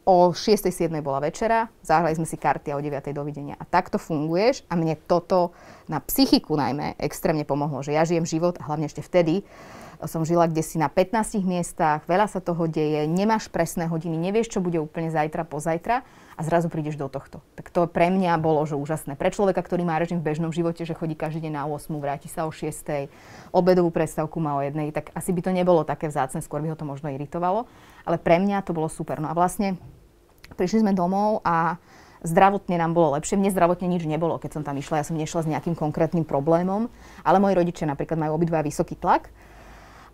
o 0.03 0.35
6.7. 0.35 0.91
bola 0.99 1.23
večera, 1.23 1.71
zahrali 1.83 2.15
sme 2.15 2.27
si 2.27 2.35
karty 2.35 2.71
a 2.71 2.77
o 2.77 2.81
9. 2.83 3.15
dovidenia. 3.15 3.55
A 3.59 3.63
takto 3.63 3.95
funguješ 3.95 4.67
a 4.67 4.75
mne 4.75 4.99
toto 5.07 5.55
na 5.87 6.03
psychiku 6.03 6.59
najmä 6.59 6.99
extrémne 6.99 7.47
pomohlo, 7.47 7.79
že 7.83 7.95
ja 7.95 8.03
žijem 8.03 8.27
život, 8.27 8.59
a 8.59 8.67
hlavne 8.67 8.87
ešte 8.91 9.03
vtedy, 9.03 9.43
som 10.03 10.27
žila 10.27 10.51
kde 10.51 10.59
si 10.59 10.75
na 10.75 10.91
15 10.91 11.39
miestach, 11.47 12.03
veľa 12.03 12.27
sa 12.27 12.43
toho 12.43 12.67
deje, 12.67 13.07
nemáš 13.07 13.47
presné 13.47 13.87
hodiny, 13.87 14.19
nevieš, 14.19 14.51
čo 14.51 14.59
bude 14.59 14.75
úplne 14.75 15.07
zajtra, 15.07 15.47
pozajtra 15.47 16.03
a 16.33 16.41
zrazu 16.43 16.67
prídeš 16.67 16.99
do 16.99 17.07
tohto. 17.07 17.39
Tak 17.55 17.71
to 17.71 17.87
pre 17.87 18.11
mňa 18.11 18.35
bolo 18.41 18.65
že 18.67 18.75
úžasné. 18.75 19.15
Pre 19.15 19.31
človeka, 19.31 19.63
ktorý 19.63 19.85
má 19.87 19.95
režim 20.01 20.19
v 20.19 20.27
bežnom 20.33 20.51
živote, 20.51 20.83
že 20.83 20.97
chodí 20.97 21.15
každý 21.15 21.47
deň 21.47 21.53
na 21.55 21.63
8, 21.69 21.87
vráti 22.03 22.27
sa 22.27 22.43
o 22.43 22.51
6, 22.51 23.07
obedovú 23.55 23.93
predstavku 23.93 24.43
má 24.43 24.59
o 24.59 24.61
1, 24.65 24.75
tak 24.91 25.13
asi 25.15 25.31
by 25.31 25.39
to 25.39 25.51
nebolo 25.55 25.87
také 25.87 26.11
vzácne, 26.11 26.43
skôr 26.43 26.59
by 26.59 26.73
ho 26.73 26.79
to 26.79 26.83
možno 26.83 27.07
iritovalo. 27.07 27.69
Ale 28.03 28.19
pre 28.19 28.43
mňa 28.43 28.65
to 28.67 28.75
bolo 28.75 28.91
super. 28.91 29.23
No 29.23 29.31
a 29.31 29.37
vlastne 29.37 29.79
prišli 30.55 30.85
sme 30.85 30.93
domov 30.95 31.43
a 31.43 31.77
zdravotne 32.23 32.79
nám 32.79 32.95
bolo 32.95 33.13
lepšie. 33.19 33.35
Mne 33.35 33.51
zdravotne 33.51 33.85
nič 33.85 34.07
nebolo, 34.07 34.39
keď 34.39 34.59
som 34.59 34.63
tam 34.63 34.79
išla. 34.79 35.03
Ja 35.03 35.05
som 35.05 35.19
nešla 35.19 35.43
s 35.43 35.51
nejakým 35.51 35.75
konkrétnym 35.75 36.23
problémom, 36.23 36.87
ale 37.21 37.37
moji 37.43 37.53
rodičia 37.59 37.85
napríklad 37.85 38.17
majú 38.17 38.39
obidva 38.39 38.63
vysoký 38.63 38.95
tlak. 38.95 39.29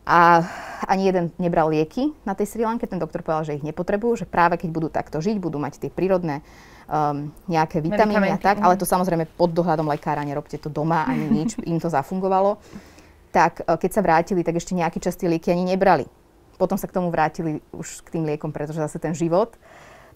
A 0.10 0.41
ani 0.89 1.06
jeden 1.06 1.30
nebral 1.38 1.69
lieky 1.69 2.10
na 2.25 2.34
tej 2.34 2.49
Sri 2.49 2.65
Lanke. 2.65 2.89
Ten 2.89 2.97
doktor 2.97 3.21
povedal, 3.21 3.45
že 3.45 3.62
ich 3.62 3.65
nepotrebujú, 3.65 4.25
že 4.25 4.25
práve 4.25 4.58
keď 4.58 4.69
budú 4.73 4.89
takto 4.89 5.21
žiť, 5.21 5.38
budú 5.38 5.62
mať 5.62 5.86
tie 5.86 5.91
prírodné 5.93 6.41
um, 6.89 7.30
nejaké 7.45 7.78
vitamíny 7.78 8.34
a 8.34 8.41
tak, 8.41 8.58
ale 8.58 8.73
to 8.73 8.89
samozrejme 8.89 9.30
pod 9.38 9.54
dohľadom 9.54 9.86
lekára, 9.86 10.25
nerobte 10.25 10.58
to 10.58 10.65
doma 10.65 11.06
ani 11.06 11.30
nič, 11.45 11.62
im 11.62 11.78
to 11.78 11.93
zafungovalo. 11.93 12.58
Tak 13.30 13.69
uh, 13.69 13.78
keď 13.78 13.91
sa 13.93 14.02
vrátili, 14.02 14.41
tak 14.41 14.58
ešte 14.58 14.73
nejaký 14.73 14.97
čas 14.97 15.13
tie 15.13 15.30
lieky 15.30 15.54
ani 15.54 15.78
nebrali. 15.78 16.10
Potom 16.58 16.75
sa 16.75 16.89
k 16.89 16.95
tomu 16.97 17.13
vrátili 17.13 17.62
už 17.71 18.02
k 18.04 18.17
tým 18.17 18.25
liekom, 18.25 18.49
pretože 18.49 18.82
zase 18.82 18.97
ten 18.97 19.13
život 19.13 19.56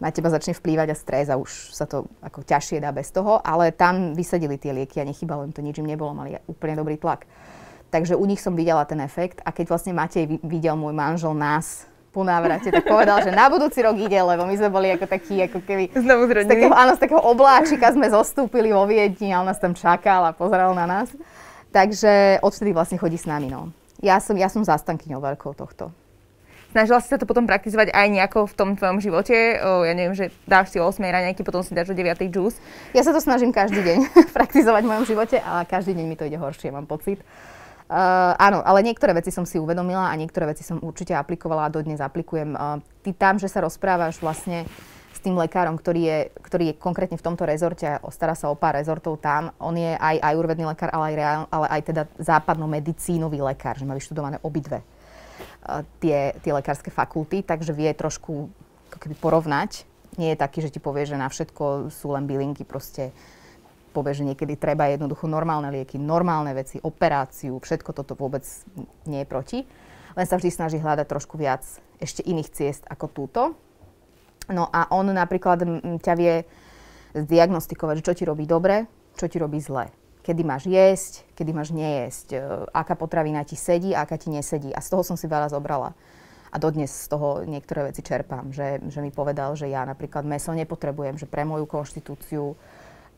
na 0.04 0.12
teba 0.12 0.28
začne 0.28 0.52
vplývať 0.52 0.92
a 0.92 1.00
stres 1.00 1.32
a 1.32 1.40
už 1.40 1.72
sa 1.72 1.88
to 1.88 2.04
ako 2.20 2.44
ťažšie 2.44 2.84
dá 2.84 2.92
bez 2.92 3.08
toho, 3.16 3.40
ale 3.40 3.72
tam 3.72 4.12
vysadili 4.12 4.60
tie 4.60 4.76
lieky 4.76 5.00
a 5.00 5.08
nechybalo 5.08 5.48
im 5.48 5.56
to, 5.56 5.64
nič 5.64 5.80
im 5.80 5.88
nebolo, 5.88 6.12
mali 6.12 6.36
úplne 6.52 6.76
dobrý 6.76 7.00
tlak. 7.00 7.24
Takže 7.88 8.20
u 8.20 8.26
nich 8.28 8.44
som 8.44 8.52
videla 8.52 8.84
ten 8.84 9.00
efekt 9.00 9.40
a 9.48 9.56
keď 9.56 9.72
vlastne 9.72 9.96
Matej 9.96 10.44
videl 10.44 10.76
môj 10.76 10.92
manžel 10.92 11.32
nás 11.32 11.88
po 12.12 12.22
návrate, 12.22 12.68
tak 12.68 12.84
povedal, 12.84 13.24
že 13.24 13.32
na 13.32 13.48
budúci 13.48 13.80
rok 13.80 13.96
ide, 13.96 14.20
lebo 14.20 14.44
my 14.44 14.54
sme 14.60 14.70
boli 14.70 14.92
ako 14.92 15.08
takí, 15.08 15.40
ako 15.50 15.64
keby... 15.66 15.96
Znovu 15.98 16.30
z 16.30 16.46
takého, 16.46 16.74
áno, 16.76 16.94
z 16.94 17.02
takého 17.02 17.24
obláčika 17.24 17.90
sme 17.90 18.06
zostúpili 18.12 18.70
vo 18.70 18.86
Viedni 18.86 19.34
a 19.34 19.42
on 19.42 19.50
nás 19.50 19.58
tam 19.58 19.74
čakal 19.74 20.28
a 20.28 20.36
pozeral 20.36 20.76
na 20.78 20.86
nás. 20.86 21.10
Takže 21.74 22.44
odvtedy 22.46 22.70
vlastne 22.70 23.02
chodí 23.02 23.18
s 23.18 23.26
nami, 23.26 23.50
no. 23.50 23.74
Ja 23.98 24.22
som, 24.22 24.38
ja 24.38 24.46
som 24.46 24.62
zastankyňou 24.62 25.24
veľkou 25.26 25.58
tohto. 25.58 25.90
Snažila 26.74 27.06
si 27.06 27.14
sa 27.14 27.22
to 27.22 27.30
potom 27.30 27.46
praktizovať 27.46 27.94
aj 27.94 28.08
nejako 28.10 28.50
v 28.50 28.54
tom 28.58 28.74
tvojom 28.74 28.98
živote? 28.98 29.62
O, 29.62 29.86
ja 29.86 29.94
neviem, 29.94 30.18
že 30.18 30.34
dáš 30.50 30.74
si 30.74 30.82
o 30.82 30.90
8 30.90 31.06
raňajky, 31.06 31.46
potom 31.46 31.62
si 31.62 31.78
dáš 31.78 31.94
o 31.94 31.96
9 31.96 32.18
džús. 32.34 32.58
Ja 32.98 33.06
sa 33.06 33.14
to 33.14 33.22
snažím 33.22 33.54
každý 33.54 33.86
deň 33.86 33.98
praktizovať 34.38 34.82
v 34.82 34.90
mojom 34.90 35.06
živote 35.06 35.38
a 35.38 35.70
každý 35.70 35.94
deň 35.94 36.06
mi 36.10 36.18
to 36.18 36.26
ide 36.26 36.42
horšie, 36.42 36.74
mám 36.74 36.90
pocit. 36.90 37.22
Uh, 37.94 38.34
áno, 38.42 38.66
ale 38.66 38.82
niektoré 38.82 39.14
veci 39.14 39.30
som 39.30 39.46
si 39.46 39.62
uvedomila 39.62 40.10
a 40.10 40.18
niektoré 40.18 40.50
veci 40.50 40.66
som 40.66 40.82
určite 40.82 41.14
aplikovala 41.14 41.70
a 41.70 41.74
dodnes 41.74 42.02
aplikujem. 42.02 42.58
Uh, 42.58 42.82
ty 43.06 43.14
tam, 43.14 43.38
že 43.38 43.54
sa 43.54 43.62
rozprávaš 43.62 44.18
vlastne 44.18 44.66
s 45.14 45.22
tým 45.22 45.38
lekárom, 45.38 45.78
ktorý 45.78 46.02
je, 46.02 46.20
ktorý 46.42 46.74
je 46.74 46.80
konkrétne 46.82 47.22
v 47.22 47.26
tomto 47.30 47.46
rezorte 47.46 47.86
a 47.86 48.02
stará 48.10 48.34
sa 48.34 48.50
o 48.50 48.58
pár 48.58 48.82
rezortov 48.82 49.22
tam, 49.22 49.54
on 49.62 49.78
je 49.78 49.94
aj 49.94 50.26
ajurvedný 50.26 50.66
lekár, 50.66 50.90
ale 50.90 51.14
aj, 51.14 51.16
reál, 51.22 51.42
ale 51.54 51.68
aj 51.70 51.82
teda 51.86 52.04
západno-medicínový 52.18 53.46
lekár, 53.46 53.78
že 53.78 53.86
má 53.86 53.94
vyštudované 53.94 54.42
obidve 54.42 54.82
tie, 56.00 56.36
tie 56.40 56.52
lekárske 56.52 56.92
fakulty, 56.92 57.42
takže 57.46 57.74
vie 57.74 57.90
trošku 57.94 58.52
ako 58.92 58.98
keby 58.98 59.16
porovnať. 59.18 59.86
Nie 60.22 60.38
je 60.38 60.42
taký, 60.42 60.62
že 60.62 60.70
ti 60.70 60.78
povie, 60.78 61.10
že 61.10 61.18
na 61.18 61.26
všetko 61.26 61.90
sú 61.90 62.14
len 62.14 62.30
bylinky, 62.30 62.62
proste 62.62 63.10
povie, 63.94 64.14
že 64.18 64.26
niekedy 64.26 64.58
treba 64.58 64.90
jednoducho 64.90 65.30
normálne 65.30 65.70
lieky, 65.70 66.02
normálne 66.02 66.54
veci, 66.54 66.82
operáciu, 66.82 67.62
všetko 67.62 67.94
toto 67.94 68.18
vôbec 68.18 68.42
nie 69.06 69.22
je 69.22 69.28
proti. 69.30 69.60
Len 70.14 70.26
sa 70.30 70.38
vždy 70.38 70.50
snaží 70.54 70.78
hľadať 70.78 71.06
trošku 71.10 71.38
viac 71.38 71.66
ešte 71.98 72.22
iných 72.26 72.50
ciest 72.54 72.84
ako 72.90 73.06
túto. 73.10 73.42
No 74.50 74.70
a 74.70 74.92
on 74.94 75.10
napríklad 75.10 75.66
ťa 76.04 76.14
vie 76.18 76.46
zdiagnostikovať, 77.16 77.96
čo 78.02 78.14
ti 78.14 78.24
robí 78.26 78.46
dobre, 78.46 78.86
čo 79.18 79.30
ti 79.30 79.38
robí 79.38 79.62
zle. 79.62 79.90
Kedy 80.24 80.42
máš 80.48 80.72
jesť, 80.72 81.28
kedy 81.36 81.52
máš 81.52 81.76
nejesť, 81.76 82.28
e, 82.32 82.40
aká 82.72 82.96
potravina 82.96 83.44
ti 83.44 83.60
sedí, 83.60 83.92
aká 83.92 84.16
ti 84.16 84.32
nesedí. 84.32 84.72
A 84.72 84.80
z 84.80 84.88
toho 84.88 85.04
som 85.04 85.20
si 85.20 85.28
veľa 85.28 85.52
zobrala. 85.52 85.92
A 86.54 86.56
dodnes 86.62 86.88
z 86.88 87.12
toho 87.12 87.44
niektoré 87.44 87.92
veci 87.92 88.00
čerpám. 88.00 88.56
Že, 88.56 88.88
že 88.88 89.00
mi 89.04 89.12
povedal, 89.12 89.60
že 89.60 89.68
ja 89.68 89.84
napríklad 89.84 90.24
meso 90.24 90.56
nepotrebujem, 90.56 91.20
že 91.20 91.28
pre 91.28 91.44
moju 91.44 91.68
konštitúciu 91.68 92.56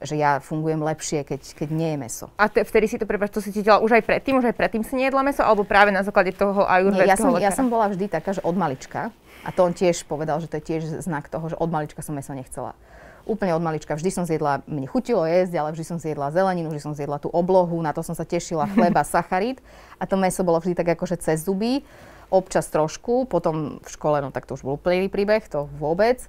že 0.03 0.19
ja 0.19 0.43
fungujem 0.43 0.83
lepšie, 0.83 1.23
keď, 1.23 1.41
keď 1.55 1.69
nie 1.71 1.95
je 1.95 1.97
meso. 1.97 2.25
A 2.35 2.51
te, 2.51 2.67
vtedy 2.67 2.85
si 2.91 2.99
to 2.99 3.07
prepáč, 3.07 3.31
to 3.31 3.39
si 3.39 3.55
cítila 3.55 3.79
už 3.79 3.95
aj 3.95 4.03
predtým, 4.03 4.35
už 4.35 4.51
aj 4.51 4.55
predtým 4.55 4.83
si 4.83 4.99
nejedla 4.99 5.23
meso, 5.23 5.39
alebo 5.39 5.63
práve 5.63 5.95
na 5.95 6.03
základe 6.03 6.35
toho 6.35 6.67
ajurvedského 6.67 7.07
ja 7.07 7.15
som, 7.15 7.31
ja 7.39 7.51
som 7.55 7.67
bola 7.71 7.87
vždy 7.87 8.11
taká, 8.11 8.35
že 8.35 8.43
od 8.43 8.55
malička, 8.59 9.15
a 9.45 9.49
to 9.55 9.63
on 9.63 9.71
tiež 9.71 10.03
povedal, 10.03 10.41
že 10.43 10.51
to 10.51 10.59
je 10.59 10.63
tiež 10.67 10.81
znak 11.05 11.31
toho, 11.31 11.47
že 11.47 11.55
od 11.55 11.69
malička 11.71 12.03
som 12.03 12.17
meso 12.17 12.35
nechcela. 12.35 12.75
Úplne 13.25 13.57
od 13.57 13.63
malička. 13.65 13.97
Vždy 13.97 14.09
som 14.13 14.23
zjedla, 14.23 14.61
mne 14.69 14.85
chutilo 14.85 15.25
jesť, 15.25 15.57
ale 15.57 15.73
vždy 15.73 15.85
som 15.85 15.97
zjedla 15.97 16.29
zeleninu, 16.29 16.69
vždy 16.69 16.81
som 16.81 16.93
zjedla 16.93 17.17
tú 17.17 17.33
oblohu, 17.33 17.77
na 17.81 17.89
to 17.89 18.05
som 18.05 18.13
sa 18.13 18.23
tešila, 18.25 18.69
chleba, 18.77 19.01
sacharid. 19.01 19.59
A 19.97 20.05
to 20.05 20.15
meso 20.15 20.45
bolo 20.45 20.61
vždy 20.61 20.77
tak 20.77 20.93
akože 20.93 21.17
cez 21.17 21.43
zuby, 21.43 21.81
občas 22.29 22.69
trošku, 22.69 23.25
potom 23.25 23.81
v 23.81 23.89
škole, 23.89 24.21
no 24.21 24.29
tak 24.29 24.45
to 24.45 24.57
už 24.57 24.65
bol 24.65 24.77
úplný 24.77 25.09
príbeh, 25.09 25.45
to 25.45 25.69
vôbec 25.81 26.21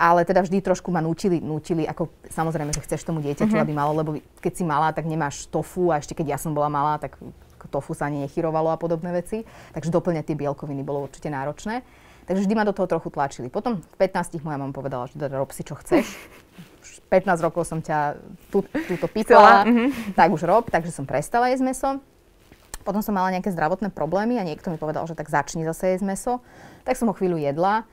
ale 0.00 0.24
teda 0.24 0.40
vždy 0.40 0.64
trošku 0.64 0.88
ma 0.88 1.04
nutili, 1.04 1.44
nutili, 1.44 1.84
ako 1.84 2.08
samozrejme, 2.32 2.72
že 2.72 2.80
chceš 2.80 3.04
tomu 3.04 3.20
dieťaťu, 3.20 3.52
uh-huh. 3.52 3.64
aby 3.68 3.72
malo, 3.76 3.92
lebo 3.92 4.16
keď 4.40 4.52
si 4.56 4.64
malá, 4.64 4.96
tak 4.96 5.04
nemáš 5.04 5.44
tofu 5.52 5.92
a 5.92 6.00
ešte 6.00 6.16
keď 6.16 6.26
ja 6.32 6.38
som 6.40 6.56
bola 6.56 6.72
malá, 6.72 6.96
tak 6.96 7.20
tofu 7.68 7.92
sa 7.92 8.08
ani 8.08 8.24
nechyrovalo 8.24 8.72
a 8.72 8.80
podobné 8.80 9.12
veci, 9.12 9.44
takže 9.76 9.92
doplňať 9.92 10.32
tie 10.32 10.40
bielkoviny 10.40 10.80
bolo 10.80 11.04
určite 11.04 11.28
náročné. 11.28 11.84
Takže 12.26 12.46
vždy 12.46 12.54
ma 12.54 12.64
do 12.68 12.74
toho 12.74 12.86
trochu 12.86 13.08
tlačili. 13.12 13.48
Potom 13.52 13.80
v 13.80 13.96
15 13.98 14.40
moja 14.42 14.58
mama 14.58 14.74
povedala, 14.74 15.08
že 15.08 15.18
teda 15.18 15.36
rob 15.36 15.50
si 15.52 15.62
čo 15.62 15.78
chceš. 15.78 16.06
15 17.10 17.42
rokov 17.42 17.66
som 17.66 17.82
ťa 17.82 18.16
tú, 18.54 18.62
túto 18.62 19.06
pýtala, 19.10 19.66
mm-hmm. 19.66 20.14
tak 20.14 20.30
už 20.30 20.46
rob, 20.46 20.70
takže 20.70 20.94
som 20.94 21.04
prestala 21.04 21.50
jesť 21.50 21.64
meso. 21.66 21.90
Potom 22.86 23.04
som 23.04 23.12
mala 23.12 23.34
nejaké 23.34 23.52
zdravotné 23.52 23.92
problémy 23.92 24.40
a 24.40 24.46
niekto 24.46 24.72
mi 24.72 24.78
povedal, 24.80 25.04
že 25.04 25.18
tak 25.18 25.28
začni 25.28 25.66
zase 25.66 25.98
jesť 25.98 26.06
meso. 26.06 26.32
Tak 26.86 26.96
som 26.96 27.10
ho 27.10 27.14
chvíľu 27.14 27.36
jedla, 27.36 27.84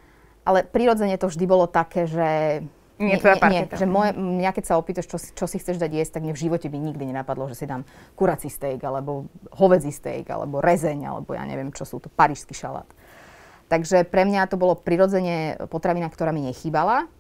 ale 0.48 0.64
prirodzene 0.64 1.20
to 1.20 1.28
vždy 1.28 1.44
bolo 1.44 1.68
také, 1.68 2.08
že 2.08 2.62
nie, 2.98 3.14
nie, 3.14 3.50
nie, 3.54 3.64
že 3.70 3.86
moje, 3.86 4.18
mňa 4.18 4.52
keď 4.58 4.64
sa 4.66 4.82
opýtaš, 4.82 5.06
čo, 5.06 5.22
čo 5.22 5.46
si 5.46 5.62
chceš 5.62 5.78
dať 5.78 6.02
jesť, 6.02 6.18
tak 6.18 6.26
mne 6.26 6.34
v 6.34 6.42
živote 6.50 6.66
by 6.66 6.78
nikdy 6.82 7.14
nenapadlo, 7.14 7.46
že 7.46 7.54
si 7.54 7.70
dám 7.70 7.86
kurací 8.18 8.50
steak, 8.50 8.82
alebo 8.82 9.30
hovedzí 9.54 9.94
steak, 9.94 10.26
alebo 10.34 10.66
rezeň, 10.66 11.06
alebo 11.06 11.38
ja 11.38 11.46
neviem, 11.46 11.70
čo 11.70 11.86
sú 11.86 12.02
to, 12.02 12.10
parížský 12.10 12.58
šalát. 12.58 12.90
Takže 13.68 14.08
pre 14.08 14.24
mňa 14.24 14.48
to 14.48 14.56
bolo 14.56 14.80
prirodzene 14.80 15.60
potravina, 15.68 16.08
ktorá 16.08 16.32
mi 16.32 16.44
nechýbala. 16.48 17.12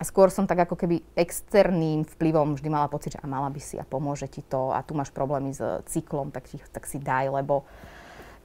A 0.00 0.02
skôr 0.08 0.32
som 0.32 0.48
tak 0.48 0.64
ako 0.64 0.80
keby 0.80 1.04
externým 1.12 2.08
vplyvom 2.16 2.56
vždy 2.56 2.72
mala 2.72 2.88
pocit, 2.88 3.12
že 3.12 3.20
a 3.20 3.28
mala 3.28 3.52
by 3.52 3.60
si 3.60 3.76
a 3.76 3.84
pomôže 3.84 4.24
ti 4.32 4.40
to 4.40 4.72
a 4.72 4.80
tu 4.80 4.96
máš 4.96 5.12
problémy 5.12 5.52
s 5.52 5.60
cyklom, 5.92 6.32
tak, 6.32 6.48
ti, 6.48 6.56
tak 6.72 6.88
si 6.88 6.96
daj, 6.96 7.28
lebo 7.28 7.68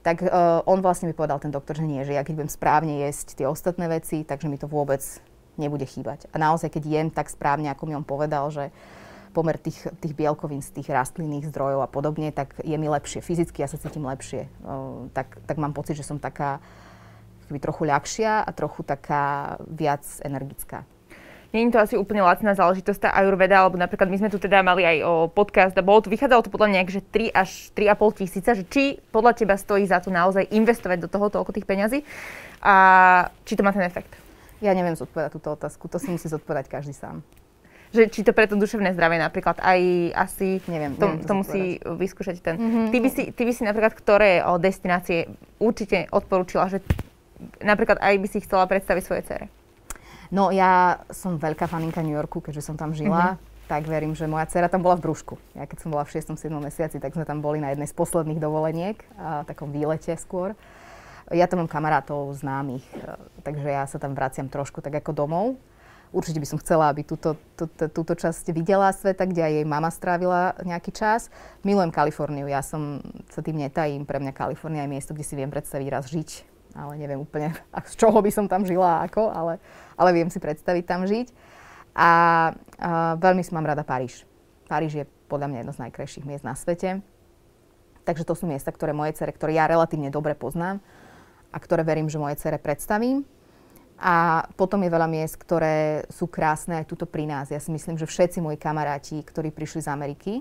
tak 0.04 0.20
uh, 0.20 0.60
on 0.68 0.84
vlastne 0.84 1.08
mi 1.08 1.16
povedal 1.16 1.40
ten 1.40 1.48
doktor, 1.48 1.80
že 1.80 1.88
nie, 1.88 2.04
že 2.04 2.12
ja 2.12 2.22
keď 2.22 2.44
budem 2.44 2.52
správne 2.52 3.00
jesť 3.08 3.40
tie 3.40 3.48
ostatné 3.48 3.88
veci, 3.88 4.20
takže 4.22 4.52
mi 4.52 4.60
to 4.60 4.68
vôbec 4.68 5.00
nebude 5.56 5.88
chýbať. 5.88 6.28
A 6.30 6.36
naozaj, 6.36 6.76
keď 6.76 6.84
jem 6.84 7.08
tak 7.08 7.32
správne, 7.32 7.72
ako 7.72 7.88
mi 7.88 7.96
on 7.96 8.04
povedal, 8.04 8.52
že 8.52 8.68
pomer 9.32 9.56
tých, 9.56 9.80
tých 10.04 10.12
bielkovín 10.12 10.60
z 10.60 10.76
tých 10.76 10.92
rastlinných 10.92 11.48
zdrojov 11.48 11.82
a 11.82 11.88
podobne, 11.88 12.30
tak 12.36 12.54
je 12.60 12.76
mi 12.76 12.86
lepšie. 12.86 13.24
Fyzicky 13.24 13.64
ja 13.64 13.68
sa 13.68 13.80
cítim 13.80 14.04
lepšie. 14.04 14.46
Uh, 14.60 15.08
tak, 15.16 15.40
tak 15.48 15.56
mám 15.56 15.72
pocit, 15.72 15.96
že 15.96 16.04
som 16.04 16.20
taká 16.20 16.60
keby 17.46 17.58
trochu 17.62 17.82
ľahšia 17.86 18.42
a 18.42 18.50
trochu 18.50 18.82
taká 18.82 19.56
viac 19.64 20.02
energická. 20.22 20.84
Nie 21.54 21.62
je 21.64 21.72
to 21.72 21.80
asi 21.80 21.94
úplne 21.96 22.20
lacná 22.20 22.52
záležitosť 22.52 23.08
tá 23.08 23.10
Ayurveda, 23.16 23.64
alebo 23.64 23.80
napríklad 23.80 24.10
my 24.10 24.20
sme 24.20 24.28
tu 24.28 24.36
teda 24.36 24.60
mali 24.60 24.84
aj 24.84 24.98
o 25.08 25.12
podcast 25.30 25.72
a 25.78 25.80
bolo 25.80 26.04
tu, 26.04 26.12
vychádzalo 26.12 26.44
to 26.44 26.52
podľa 26.52 26.76
nejak, 26.76 26.90
že 26.92 27.00
3 27.00 27.32
až 27.32 27.72
3,5 27.72 28.20
tisíca, 28.20 28.50
že 28.52 28.68
či 28.68 29.00
podľa 29.14 29.32
teba 29.38 29.56
stojí 29.56 29.86
za 29.88 30.02
to 30.02 30.12
naozaj 30.12 30.44
investovať 30.52 31.06
do 31.06 31.08
toho 31.08 31.32
toľko 31.32 31.56
tých 31.56 31.64
peňazí 31.64 32.04
a 32.60 32.74
či 33.48 33.56
to 33.56 33.64
má 33.64 33.72
ten 33.72 33.88
efekt? 33.88 34.12
Ja 34.60 34.76
neviem 34.76 34.96
zodpovedať 35.00 35.32
túto 35.32 35.48
otázku, 35.52 35.88
to 35.88 35.96
si 35.96 36.12
musí 36.12 36.28
zodpovedať 36.28 36.68
každý 36.68 36.92
sám. 36.92 37.24
Že 37.94 38.10
či 38.10 38.20
to 38.26 38.34
pre 38.34 38.50
to 38.50 38.58
duševné 38.58 38.92
zdravie 38.92 39.16
napríklad 39.16 39.62
aj 39.62 39.80
asi 40.12 40.60
neviem, 40.66 40.98
to, 40.98 41.06
neviem 41.06 41.24
to 41.24 41.32
musí 41.38 41.62
vyskúšať 41.80 42.36
ten. 42.42 42.58
Mm-hmm. 42.58 42.86
Ty, 42.90 42.98
by 42.98 43.08
si, 43.08 43.22
ty 43.30 43.42
by 43.46 43.52
si 43.54 43.62
napríklad 43.62 43.94
ktoré 43.94 44.42
o, 44.42 44.58
destinácie 44.58 45.30
určite 45.62 46.10
odporúčila, 46.10 46.66
že 46.66 46.82
napríklad 47.60 48.00
aj 48.00 48.14
by 48.20 48.28
si 48.28 48.38
chcela 48.44 48.64
predstaviť 48.68 49.02
svoje 49.04 49.22
cere? 49.26 49.46
No 50.32 50.50
ja 50.50 51.02
som 51.14 51.38
veľká 51.38 51.70
faninka 51.70 52.02
New 52.02 52.16
Yorku, 52.16 52.42
keďže 52.42 52.66
som 52.66 52.76
tam 52.76 52.92
žila. 52.92 53.38
Mm-hmm 53.38 53.54
tak 53.66 53.82
verím, 53.90 54.14
že 54.14 54.30
moja 54.30 54.46
dcera 54.46 54.70
tam 54.70 54.86
bola 54.86 54.94
v 54.94 55.10
brúšku. 55.10 55.34
Ja 55.58 55.66
keď 55.66 55.78
som 55.82 55.90
bola 55.90 56.06
v 56.06 56.14
6. 56.14 56.38
7. 56.38 56.54
mesiaci, 56.54 57.02
tak 57.02 57.18
sme 57.18 57.26
tam 57.26 57.42
boli 57.42 57.58
na 57.58 57.74
jednej 57.74 57.90
z 57.90 57.98
posledných 57.98 58.38
dovoleniek, 58.38 58.96
a 59.18 59.42
takom 59.42 59.74
výlete 59.74 60.14
skôr. 60.14 60.54
Ja 61.34 61.50
tam 61.50 61.66
mám 61.66 61.70
kamarátov, 61.70 62.30
známych, 62.38 62.86
e, 62.94 63.18
takže 63.42 63.66
ja 63.66 63.82
sa 63.90 63.98
tam 63.98 64.14
vraciam 64.14 64.46
trošku 64.46 64.78
tak 64.78 65.02
ako 65.02 65.10
domov. 65.10 65.46
Určite 66.14 66.38
by 66.38 66.46
som 66.46 66.62
chcela, 66.62 66.86
aby 66.86 67.02
túto, 67.02 67.34
túto, 67.58 67.90
túto 67.90 68.14
časť 68.14 68.54
videla 68.54 68.94
sveta, 68.94 69.26
kde 69.26 69.42
aj 69.42 69.52
jej 69.58 69.66
mama 69.66 69.90
strávila 69.90 70.54
nejaký 70.62 70.94
čas. 70.94 71.34
Milujem 71.66 71.90
Kaliforniu, 71.90 72.46
ja 72.46 72.62
som 72.62 73.02
sa 73.26 73.42
tým 73.42 73.58
netajím. 73.58 74.06
Pre 74.06 74.22
mňa 74.22 74.30
Kalifornia 74.30 74.86
je 74.86 74.94
miesto, 74.94 75.10
kde 75.10 75.26
si 75.26 75.34
viem 75.34 75.50
predstaviť 75.50 75.88
raz 75.90 76.06
žiť 76.06 76.55
ale 76.76 77.00
neviem 77.00 77.18
úplne, 77.18 77.56
z 77.90 77.94
čoho 77.96 78.20
by 78.20 78.30
som 78.30 78.46
tam 78.46 78.68
žila 78.68 79.00
a 79.00 79.08
ako, 79.08 79.32
ale, 79.32 79.58
ale 79.96 80.10
viem 80.12 80.28
si 80.28 80.36
predstaviť 80.36 80.84
tam 80.84 81.08
žiť. 81.08 81.32
A, 81.96 82.04
a 82.04 82.08
veľmi 83.16 83.40
si 83.40 83.56
mám 83.56 83.64
rada 83.64 83.80
Paríž. 83.80 84.28
Paríž 84.68 84.92
je 84.92 85.04
podľa 85.32 85.48
mňa 85.48 85.58
jedno 85.64 85.72
z 85.72 85.82
najkrajších 85.88 86.28
miest 86.28 86.44
na 86.44 86.52
svete. 86.52 87.00
Takže 88.06 88.22
to 88.22 88.38
sú 88.38 88.44
miesta, 88.46 88.70
ktoré 88.70 88.94
moje 88.94 89.18
cere, 89.18 89.34
ktoré 89.34 89.56
ja 89.56 89.66
relatívne 89.66 90.12
dobre 90.12 90.38
poznám 90.38 90.78
a 91.50 91.56
ktoré 91.58 91.82
verím, 91.82 92.06
že 92.06 92.20
moje 92.20 92.38
cere 92.38 92.60
predstavím. 92.60 93.26
A 93.96 94.44
potom 94.60 94.84
je 94.84 94.92
veľa 94.92 95.08
miest, 95.08 95.40
ktoré 95.40 96.04
sú 96.12 96.28
krásne 96.28 96.84
aj 96.84 96.86
tuto 96.86 97.08
pri 97.08 97.24
nás. 97.24 97.48
Ja 97.48 97.58
si 97.58 97.72
myslím, 97.72 97.96
že 97.96 98.04
všetci 98.04 98.44
moji 98.44 98.60
kamaráti, 98.60 99.24
ktorí 99.24 99.48
prišli 99.50 99.88
z 99.88 99.88
Ameriky, 99.88 100.32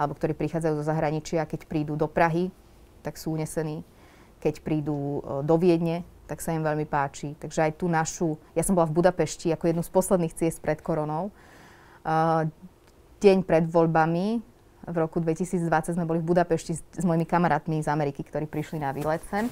alebo 0.00 0.16
ktorí 0.16 0.32
prichádzajú 0.32 0.74
zo 0.80 0.88
zahraničia, 0.88 1.44
keď 1.44 1.68
prídu 1.68 1.92
do 1.94 2.08
Prahy, 2.08 2.48
tak 3.04 3.20
sú 3.20 3.36
unesení 3.36 3.84
keď 4.40 4.54
prídu 4.62 5.20
e, 5.20 5.20
do 5.42 5.56
Viedne, 5.56 6.04
tak 6.26 6.42
sa 6.42 6.50
im 6.52 6.62
veľmi 6.62 6.84
páči. 6.90 7.38
Takže 7.38 7.70
aj 7.70 7.72
tú 7.78 7.86
našu, 7.86 8.34
ja 8.58 8.66
som 8.66 8.74
bola 8.74 8.90
v 8.90 8.98
Budapešti 8.98 9.54
ako 9.54 9.70
jednu 9.70 9.82
z 9.86 9.90
posledných 9.94 10.34
ciest 10.34 10.58
pred 10.58 10.82
koronou. 10.82 11.30
Uh, 12.06 12.46
deň 13.18 13.42
pred 13.42 13.66
voľbami 13.66 14.38
v 14.86 14.96
roku 14.98 15.18
2020 15.18 15.98
sme 15.98 16.06
boli 16.06 16.22
v 16.22 16.30
Budapešti 16.30 16.78
s, 16.78 16.82
s 16.82 17.04
mojimi 17.06 17.26
kamarátmi 17.26 17.82
z 17.82 17.90
Ameriky, 17.90 18.22
ktorí 18.22 18.46
prišli 18.46 18.78
na 18.78 18.94
výlet 18.94 19.22
sem 19.26 19.50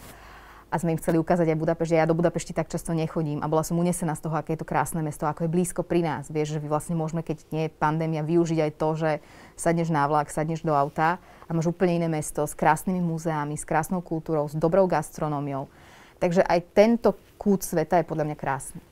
a 0.74 0.82
sme 0.82 0.90
im 0.90 0.98
chceli 0.98 1.22
ukázať 1.22 1.54
aj 1.54 1.60
Budapešť. 1.62 1.94
Ja 1.94 2.10
do 2.10 2.18
Budapešti 2.18 2.50
tak 2.50 2.66
často 2.66 2.90
nechodím 2.90 3.38
a 3.38 3.46
bola 3.46 3.62
som 3.62 3.78
unesená 3.78 4.18
z 4.18 4.26
toho, 4.26 4.34
aké 4.34 4.58
je 4.58 4.66
to 4.66 4.66
krásne 4.66 4.98
mesto, 5.06 5.22
ako 5.22 5.46
je 5.46 5.54
blízko 5.54 5.86
pri 5.86 6.02
nás. 6.02 6.26
Vieš, 6.26 6.58
že 6.58 6.66
vlastne 6.66 6.98
môžeme, 6.98 7.22
keď 7.22 7.46
nie 7.54 7.70
je 7.70 7.78
pandémia, 7.78 8.26
využiť 8.26 8.58
aj 8.58 8.72
to, 8.74 8.88
že 8.98 9.10
sadneš 9.54 9.94
na 9.94 10.10
vlak, 10.10 10.34
sadneš 10.34 10.66
do 10.66 10.74
auta 10.74 11.22
a 11.46 11.50
máš 11.54 11.70
úplne 11.70 12.02
iné 12.02 12.10
mesto 12.10 12.42
s 12.42 12.58
krásnymi 12.58 12.98
múzeami, 12.98 13.54
s 13.54 13.62
krásnou 13.62 14.02
kultúrou, 14.02 14.50
s 14.50 14.58
dobrou 14.58 14.90
gastronómiou. 14.90 15.70
Takže 16.18 16.42
aj 16.42 16.60
tento 16.74 17.14
kút 17.38 17.62
sveta 17.62 18.02
je 18.02 18.10
podľa 18.10 18.34
mňa 18.34 18.36
krásny. 18.42 18.82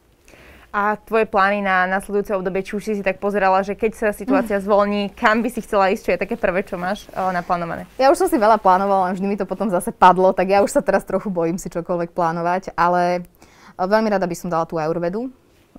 A 0.73 0.97
tvoje 0.97 1.29
plány 1.29 1.61
na 1.61 1.85
nasledujúce 1.85 2.33
obdobie, 2.33 2.65
či 2.65 2.73
už 2.73 2.83
si 2.83 2.93
si 2.97 3.05
tak 3.05 3.21
pozerala, 3.21 3.61
že 3.61 3.77
keď 3.77 3.93
sa 3.93 4.09
situácia 4.09 4.57
mm. 4.57 4.65
zvolní, 4.65 5.03
kam 5.13 5.45
by 5.45 5.53
si 5.53 5.61
chcela 5.61 5.93
ísť, 5.93 6.01
čo 6.01 6.13
je 6.17 6.23
také 6.25 6.41
prvé, 6.41 6.65
čo 6.65 6.81
máš 6.81 7.05
uh, 7.13 7.29
naplánované? 7.29 7.85
Ja 8.01 8.09
už 8.09 8.25
som 8.25 8.29
si 8.33 8.41
veľa 8.41 8.57
plánovala, 8.57 9.13
vždy 9.13 9.27
mi 9.29 9.37
to 9.37 9.45
potom 9.45 9.69
zase 9.69 9.93
padlo, 9.93 10.33
tak 10.33 10.49
ja 10.49 10.65
už 10.65 10.73
sa 10.73 10.81
teraz 10.81 11.05
trochu 11.05 11.29
bojím 11.29 11.61
si 11.61 11.69
čokoľvek 11.69 12.17
plánovať, 12.17 12.73
ale 12.73 13.21
uh, 13.77 13.85
veľmi 13.85 14.09
rada 14.17 14.25
by 14.25 14.33
som 14.33 14.49
dala 14.49 14.65
tú 14.65 14.81
Ayurvedu, 14.81 15.29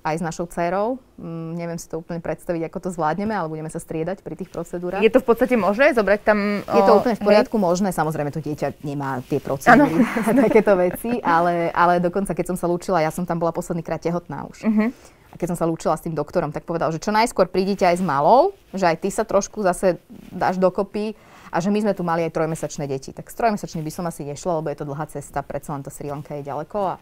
aj 0.04 0.20
s 0.20 0.22
našou 0.22 0.44
dcerou. 0.52 1.00
Mm, 1.16 1.56
neviem 1.56 1.78
si 1.80 1.88
to 1.88 2.04
úplne 2.04 2.20
predstaviť, 2.20 2.68
ako 2.68 2.78
to 2.84 2.88
zvládneme, 2.92 3.32
ale 3.32 3.48
budeme 3.48 3.72
sa 3.72 3.80
striedať 3.80 4.20
pri 4.20 4.36
tých 4.36 4.52
procedúrach. 4.52 5.00
Je 5.00 5.08
to 5.08 5.24
v 5.24 5.26
podstate 5.32 5.56
možné 5.56 5.96
zobrať 5.96 6.20
tam... 6.20 6.60
Je 6.60 6.82
to 6.84 6.92
úplne 6.92 7.16
v 7.16 7.24
poriadku 7.24 7.56
hej. 7.56 7.64
možné, 7.64 7.88
samozrejme 7.88 8.28
to 8.28 8.44
dieťa 8.44 8.84
nemá 8.84 9.24
tie 9.24 9.40
procedúry 9.40 10.04
a 10.04 10.30
takéto 10.44 10.76
veci, 10.76 11.24
ale, 11.24 11.72
ale 11.72 12.04
dokonca 12.04 12.36
keď 12.36 12.52
som 12.52 12.56
sa 12.60 12.68
lúčila, 12.68 13.00
ja 13.00 13.08
som 13.08 13.24
tam 13.24 13.40
bola 13.40 13.56
posledný 13.56 13.80
krát 13.80 14.04
tehotná 14.04 14.44
už. 14.44 14.68
Uh-huh. 14.68 14.92
A 15.32 15.34
keď 15.40 15.56
som 15.56 15.58
sa 15.58 15.66
lúčila 15.66 15.96
s 15.96 16.04
tým 16.04 16.12
doktorom, 16.12 16.52
tak 16.52 16.68
povedal, 16.68 16.92
že 16.92 17.00
čo 17.00 17.08
najskôr 17.08 17.48
prídite 17.48 17.88
aj 17.88 17.98
s 17.98 18.04
malou, 18.04 18.52
že 18.76 18.84
aj 18.84 19.00
ty 19.00 19.08
sa 19.08 19.24
trošku 19.24 19.64
zase 19.64 19.96
dáš 20.30 20.60
dokopy 20.60 21.16
a 21.48 21.64
že 21.64 21.72
my 21.72 21.80
sme 21.80 21.96
tu 21.96 22.04
mali 22.04 22.22
aj 22.28 22.34
trojmesačné 22.36 22.84
deti. 22.84 23.10
Tak 23.16 23.32
s 23.32 23.38
trojmesačným 23.40 23.82
by 23.82 23.92
som 23.94 24.04
asi 24.04 24.28
nešla, 24.28 24.60
lebo 24.60 24.68
je 24.68 24.78
to 24.78 24.86
dlhá 24.86 25.06
cesta, 25.08 25.40
predsa 25.40 25.72
len 25.72 25.82
tá 25.82 25.90
Sri 25.90 26.12
Lanka 26.12 26.36
je 26.38 26.46
ďaleko 26.46 26.78
a, 26.92 26.94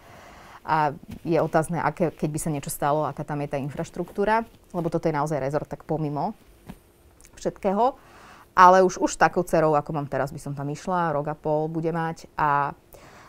a 0.62 0.94
je 1.26 1.38
otázne, 1.42 1.82
aké, 1.82 2.14
keď 2.14 2.28
by 2.30 2.38
sa 2.38 2.50
niečo 2.54 2.70
stalo, 2.70 3.02
aká 3.02 3.26
tam 3.26 3.42
je 3.42 3.50
tá 3.50 3.58
infraštruktúra, 3.58 4.46
lebo 4.70 4.88
toto 4.88 5.10
je 5.10 5.14
naozaj 5.14 5.42
rezort 5.42 5.66
tak 5.66 5.82
pomimo 5.82 6.34
všetkého. 7.34 7.98
Ale 8.52 8.84
už, 8.84 9.00
už 9.00 9.16
takou 9.16 9.42
cerou, 9.42 9.74
ako 9.74 9.96
mám 9.96 10.06
teraz, 10.06 10.30
by 10.30 10.38
som 10.38 10.52
tam 10.52 10.68
išla, 10.68 11.16
rok 11.16 11.32
a 11.32 11.36
pol 11.36 11.72
bude 11.72 11.88
mať 11.90 12.28
a 12.36 12.76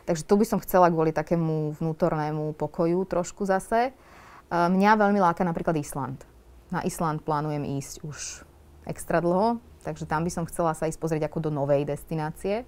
Takže 0.03 0.27
tu 0.27 0.35
by 0.35 0.43
som 0.43 0.59
chcela 0.59 0.91
kvôli 0.91 1.15
takému 1.15 1.79
vnútornému 1.79 2.59
pokoju 2.59 3.07
trošku 3.07 3.47
zase. 3.47 3.95
Mňa 4.51 4.99
veľmi 4.99 5.19
láka 5.23 5.47
napríklad 5.47 5.79
Island. 5.79 6.27
Na 6.75 6.83
Island 6.83 7.23
plánujem 7.23 7.63
ísť 7.79 8.03
už 8.03 8.43
extra 8.83 9.23
dlho, 9.23 9.63
takže 9.87 10.03
tam 10.03 10.27
by 10.27 10.31
som 10.31 10.43
chcela 10.43 10.75
sa 10.75 10.91
ísť 10.91 10.99
pozrieť 10.99 11.31
ako 11.31 11.47
do 11.47 11.51
novej 11.55 11.87
destinácie. 11.87 12.67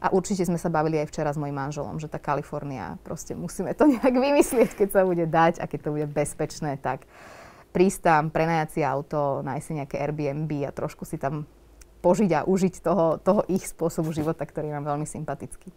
A 0.00 0.08
určite 0.16 0.48
sme 0.48 0.56
sa 0.56 0.72
bavili 0.72 0.96
aj 0.96 1.12
včera 1.12 1.28
s 1.28 1.36
mojim 1.36 1.52
manželom, 1.52 2.00
že 2.00 2.08
tá 2.08 2.16
Kalifornia, 2.16 2.96
proste 3.04 3.36
musíme 3.36 3.76
to 3.76 3.84
nejak 3.92 4.16
vymyslieť, 4.16 4.72
keď 4.72 4.88
sa 4.88 5.02
bude 5.04 5.28
dať 5.28 5.60
a 5.60 5.68
keď 5.68 5.80
to 5.84 5.90
bude 5.92 6.08
bezpečné, 6.08 6.80
tak 6.80 7.04
prísť 7.70 8.00
tam, 8.02 8.22
prenajať 8.32 8.68
si 8.72 8.80
auto, 8.80 9.44
nájsť 9.44 9.64
si 9.64 9.72
nejaké 9.76 9.96
Airbnb 10.00 10.50
a 10.66 10.72
trošku 10.72 11.04
si 11.04 11.20
tam 11.20 11.44
požiť 12.00 12.30
a 12.32 12.40
užiť 12.48 12.74
toho, 12.80 13.20
toho 13.20 13.44
ich 13.52 13.68
spôsobu 13.68 14.10
života, 14.10 14.48
ktorý 14.48 14.72
je 14.72 14.76
nám 14.76 14.88
veľmi 14.88 15.06
sympatický. 15.06 15.68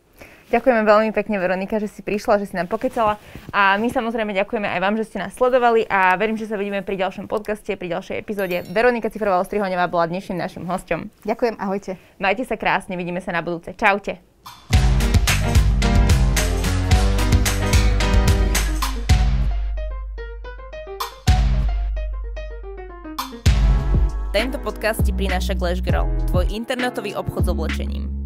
Ďakujeme 0.53 0.85
veľmi 0.85 1.09
pekne, 1.17 1.41
Veronika, 1.41 1.81
že 1.81 1.89
si 1.89 2.05
prišla, 2.05 2.37
že 2.37 2.51
si 2.51 2.55
nám 2.55 2.69
pokecala. 2.69 3.17
A 3.49 3.73
my 3.81 3.89
samozrejme 3.89 4.37
ďakujeme 4.37 4.69
aj 4.69 4.79
vám, 4.85 4.95
že 5.01 5.09
ste 5.09 5.17
nás 5.17 5.33
sledovali 5.33 5.89
a 5.89 6.13
verím, 6.13 6.37
že 6.37 6.45
sa 6.45 6.61
vidíme 6.61 6.85
pri 6.85 7.01
ďalšom 7.01 7.25
podcaste, 7.25 7.73
pri 7.73 7.89
ďalšej 7.97 8.21
epizóde. 8.21 8.61
Veronika 8.69 9.09
Cifrová 9.09 9.41
Ostrihoňová 9.41 9.89
bola 9.89 10.05
dnešným 10.05 10.37
našim 10.37 10.63
hostom. 10.69 11.09
Ďakujem, 11.25 11.57
ahojte. 11.57 11.97
Majte 12.21 12.45
sa 12.45 12.53
krásne, 12.53 12.93
vidíme 12.93 13.17
sa 13.17 13.33
na 13.33 13.41
budúce. 13.41 13.73
Čaute. 13.73 14.21
Tento 24.33 24.57
podcast 24.57 25.05
ti 25.05 25.13
prináša 25.13 25.53
Glash 25.53 25.85
Girl, 25.85 26.09
tvoj 26.25 26.49
internetový 26.49 27.13
obchod 27.13 27.45
s 27.45 27.49
oblečením. 27.53 28.22